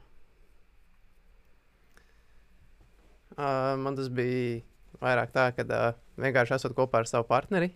[3.38, 4.64] Uh, man tas bija
[5.02, 7.70] vairāk tā, ka uh, vienkārši esot kopā ar savu partneri,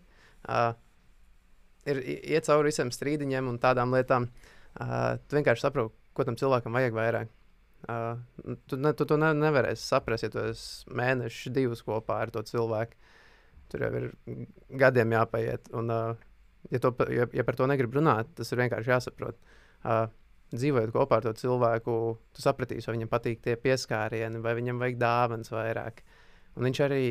[0.48, 0.72] uh,
[1.88, 4.28] ir iet cauri visiem strīdiņiem un tādām lietām.
[4.72, 7.32] Uh, tu vienkārši saproti, ko tam cilvēkam vajag vairāk.
[7.82, 12.32] Uh, tu, ne, tu to ne, nevarēsi saprast, ja tu esi mēneši, divus kopā ar
[12.34, 12.98] to cilvēku.
[13.72, 14.08] Tur jau ir
[14.78, 15.70] gadiem jāpaiet.
[15.78, 16.26] Un, uh,
[16.70, 19.40] ja, to, ja, ja par to negrib runāt, tas ir vienkārši jāsaprot.
[19.82, 20.06] Uh,
[20.52, 21.96] dzīvojot kopā ar to cilvēku,
[22.36, 26.02] tu sapratīsi, vai viņam patīk tie pieskārieni, vai viņam vajag dāvāns vairāk.
[26.56, 27.06] Un viņš arī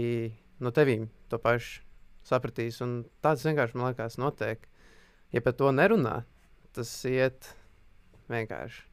[0.61, 1.81] no tevīm to pašu
[2.27, 2.81] sapratīs.
[2.85, 4.67] Un tāds vienkārši man liekas, notiek.
[5.31, 6.21] Ja par to nerunā,
[6.75, 7.53] tas iet
[8.31, 8.87] vienkārši.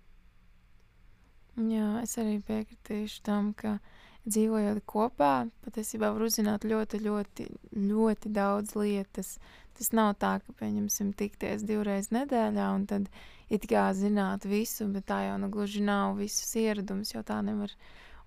[1.59, 3.81] Jā, es arī piekritīšu tam, ka
[4.29, 7.47] dzīvojot kopā, patiesībā var uzzināt ļoti, ļoti,
[7.89, 9.33] ļoti daudz lietas.
[9.79, 13.09] Tas nav tā, ka, pieņemsim, tikties divreiz nedēļā un tad
[13.51, 17.75] it kā zināt visu, bet tā jau nu gluži nav visus ieradumus, jau tā nevar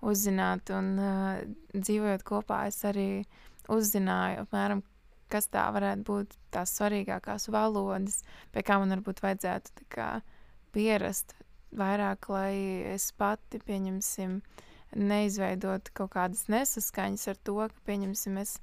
[0.02, 0.72] uzzināt.
[0.74, 1.42] Un uh,
[1.74, 3.24] dzīvojot kopā, es arī
[3.72, 4.82] uzzināju apmēram,
[5.32, 8.20] kas tā varētu būt tās svarīgākās valodas,
[8.52, 10.10] pie kā man varbūt vajadzētu kā
[10.74, 11.36] pierast
[11.76, 12.54] vairāk, lai
[12.92, 14.40] es pati, pieņemsim,
[14.92, 18.58] neizveidot kaut kādas nesaskaņas ar to, ka, pieņemsim, es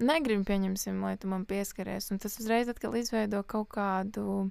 [0.00, 2.08] negribu, pieņemsim, lai tu man pieskaries.
[2.12, 4.48] Un tas uzreiz atkal izveido kaut kādu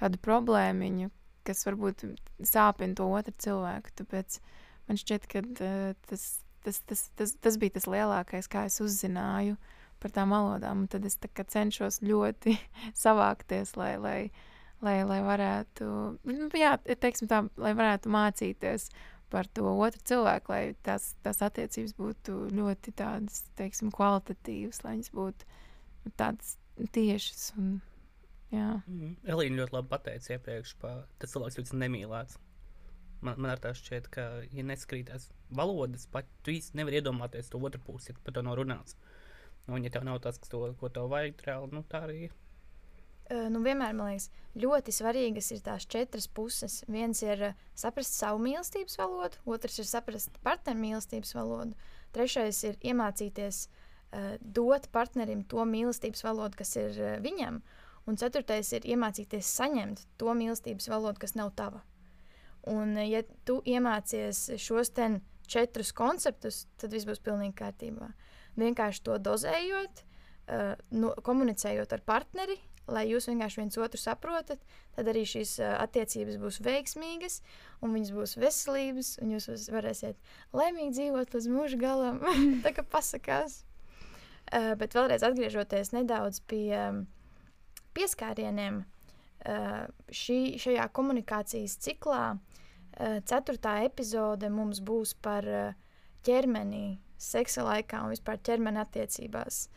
[0.00, 1.10] tādu problēmiņu,
[1.48, 2.04] kas varbūt
[2.44, 3.94] sāpina to otru cilvēku.
[4.02, 4.40] Tāpēc
[4.90, 6.26] man šķiet, ka uh, tas,
[6.66, 9.56] tas, tas, tas, tas bija tas lielākais, kā es uzzināju
[10.00, 10.86] par tām valodām.
[10.90, 12.56] Tad es cenšos ļoti
[13.04, 14.18] savākties, lai, lai,
[14.82, 15.88] lai, lai varētu,
[16.26, 18.90] nu, jā, tā, lai varētu mācīties
[19.30, 25.12] par to otru cilvēku, lai tās, tās attiecības būtu ļoti tādas, teiksim, kvalitatīvas, lai viņas
[25.14, 26.56] būtu tādas
[26.96, 27.52] tiešas.
[27.60, 27.76] Un,
[28.50, 28.80] jā.
[28.90, 29.14] Mm.
[29.30, 32.40] Elīna ļoti labi pateica iepriekš, ka tas cilvēks jūtas nemīlēts.
[33.20, 37.60] Man, man ar tā šķiet, ka, ja neskrītās valodas, pat tu īsti nevari iedomāties to
[37.60, 38.96] otru pusi, ja par to nav runāts.
[39.68, 42.38] Un, ja tev nav tas, to, ko tev vajag, reāli, nu, tā arī ir.
[43.30, 44.26] Nu, vienmēr man liekas,
[44.58, 46.80] ļoti svarīgas ir tās četras puses.
[46.90, 51.76] Viens ir saprast savu mīlestības valodu, otrs ir saprast partneru mīlestības valodu,
[52.16, 57.60] trešais ir iemācīties uh, dot partnerim to mīlestības valodu, kas ir uh, viņam,
[58.10, 61.84] un ceturtais ir iemācīties saņemt to mīlestības valodu, kas nav tava.
[62.68, 64.92] Un, uh, ja tu iemācies šos
[65.50, 68.12] četrus konceptus, tad viss būs pilnīgi kārtībā.
[68.60, 72.58] Vienkārši to dozējot, uh, nu, komunicējot ar partneri,
[72.90, 74.60] lai jūs vienkārši viens otru saprotat,
[74.96, 77.40] tad arī šīs uh, attiecības būs veiksmīgas,
[77.82, 80.18] un viņas būs veselības, un jūs varēsiet
[80.56, 82.22] laimīgi dzīvot līdz mūža galam.
[82.64, 83.62] Tā kā pasakās.
[84.50, 87.04] Uh, bet vēlreiz atgriežoties nedaudz pie um,
[87.94, 88.82] pieskārieniem,
[89.46, 92.24] uh, šī, šajā komunikācijas ciklā,
[92.98, 95.72] ceturtā epizode mums būs par uh,
[96.26, 99.68] ķermeni, seksa laikā un vispār ķermeni attiecībās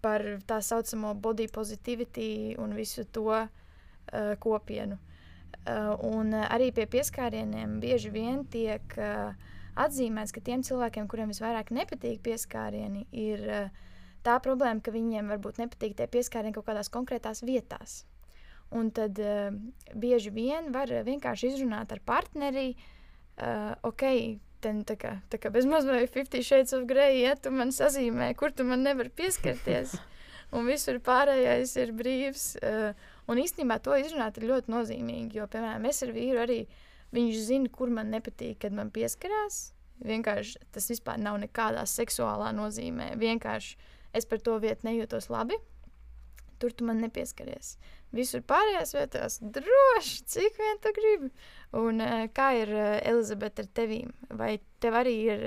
[0.00, 3.48] par tā saucamo body positivity un visu to uh,
[4.40, 4.96] kopienu.
[5.60, 9.34] Uh, un arī pie pieskārieniem bieži vien tiek uh,
[9.76, 13.90] atzīmēts, ka tiem cilvēkiem, kuriem visvairāk nepatīk pieskārieni, ir uh,
[14.24, 18.04] tā problēma, ka viņiem varbūt nepatīk tie pieskārieni kaut kādās konkrētās vietās.
[18.76, 19.50] Un tad uh,
[19.98, 22.76] bieži vien var vienkārši izrunāt ar partneri,
[23.42, 24.04] uh, ok,
[24.62, 28.30] ten, tā kā, tā kā bez mazliet 50 shades of grey, ja tu man sazīmē,
[28.38, 29.96] kur tu man nevari pieskarties,
[30.54, 32.46] un visur pārējais ir brīvs.
[32.62, 36.60] Uh, un īstenībā to izrunāt ir ļoti nozīmīgi, jo, piemēram, es ar vīru arī,
[37.16, 39.70] viņš zina, kur man nepatīk, kad man pieskarās.
[40.00, 43.12] Vienkārši tas vispār nav nekādā seksuālā nozīmē.
[43.20, 43.74] Vienkārši
[44.16, 45.58] es par to vietu nejūtos labi.
[46.60, 47.74] Tur tu man nepieskaries.
[48.12, 51.30] Visur pārējās vietās droši, cik vien tu gribi.
[51.80, 54.10] Un uh, kā ir uh, Elizabete ar tevīm?
[54.36, 55.46] Vai tev arī ir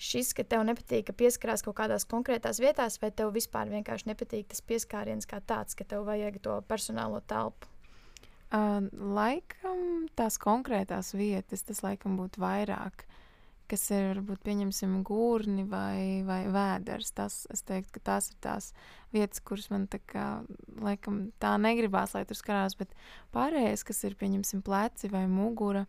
[0.00, 4.48] šis, ka tev nepatīk, ka pieskarās kaut kādās konkrētās vietās, vai tev vispār vienkārši nepatīk
[4.52, 7.70] tas pieskāriens kā tāds, ka tev vajag to personālo telpu?
[8.54, 13.06] Uh, laikam tās konkrētās vietas, tas laikam būtu vairāk,
[13.70, 17.12] kas ir varbūt pieņemsim gūrni vai, vai vēders.
[17.16, 18.70] Tas, es teiktu, ka tās ir tās
[19.14, 20.26] vietas, kuras man tā kā,
[20.80, 22.92] laikam tā negribās, lai tur skarās, bet
[23.34, 25.84] pārējais, kas ir pieņemsim pleci vai mugura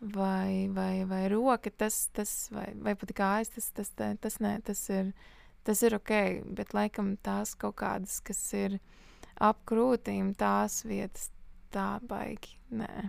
[0.00, 4.54] vai, vai, vai roka, tas, tas vai, vai pat kājas, tas, tas, tas, tas, ne,
[4.64, 5.12] tas, ir,
[5.66, 6.14] tas ir ok,
[6.58, 8.78] bet laikam tās kaut kādas, kas ir
[9.42, 11.32] ap krūtīm tās vietas
[11.74, 12.56] tā baigi.
[12.74, 13.08] Nē.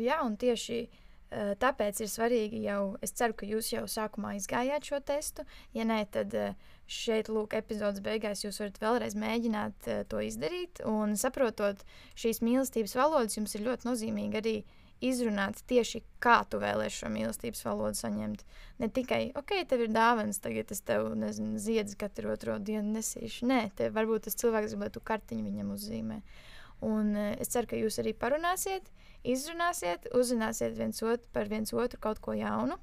[0.00, 4.90] Jā, un tieši uh, tāpēc ir svarīgi jau, es ceru, ka jūs jau sākumā izgājāt
[4.90, 5.46] šo testu.
[5.74, 6.36] Ja nē, tad
[6.86, 10.84] šeit, lūk, epizodes beigās jūs varat vēlreiz mēģināt to izdarīt.
[10.88, 11.82] Un saprotot
[12.20, 14.56] šīs mīlestības valodas, jums ir ļoti nozīmīgi arī
[15.04, 18.44] izrunāt tieši, kā tu vēlēsies šo mīlestības valodu saņemt.
[18.80, 23.48] Ne tikai, ok, tev ir dāvāns, tagad es tev nezinu, ziedzu katru otro dienu nesīšu.
[23.50, 26.20] Nē, te varbūt tas cilvēks grib, lai tu kartiņu viņam uzzīmē.
[26.84, 28.88] Un es ceru, ka jūs arī parunāsiet,
[29.24, 32.78] izrunāsiet, uzzināsiet viens otru par viens otru kaut ko jaunu.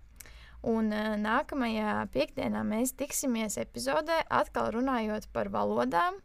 [0.61, 6.19] Un uh, nākamajā piekdienā mēs tiksimies epizodē, atkal runājot par valodām,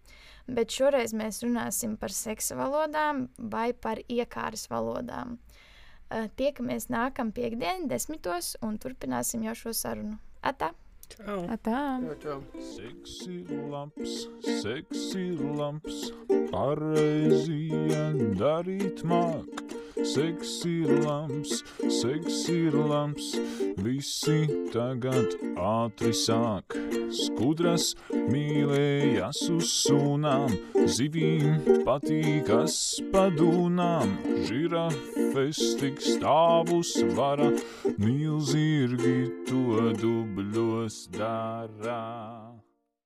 [0.46, 5.38] bet šoreiz mēs runāsim par seksa valodām vai par iekāras valodām.
[6.06, 10.20] Uh, tiekamies nākamā piekdiena, desmitos, un turpināsim jau šo sarunu.
[10.44, 10.74] Atā!
[11.14, 11.46] Čau!
[11.48, 12.00] Atā.
[12.02, 12.38] Čau, čau.
[12.58, 16.10] Seks ir labs, seks ir labs,
[16.50, 17.62] pareizi
[18.40, 19.66] darīt māk.
[20.04, 23.30] Seks ir labs, seks ir labs,
[23.80, 24.44] visi
[24.74, 26.76] tagad ātri sāk.
[27.16, 30.52] Skudras mīlējas uz sūnām,
[30.98, 32.76] zivīm patīkas
[33.14, 34.12] padūnām,
[34.46, 37.48] žirafes tik stāvus vara,
[37.96, 42.45] milzirgi to dubļos dara.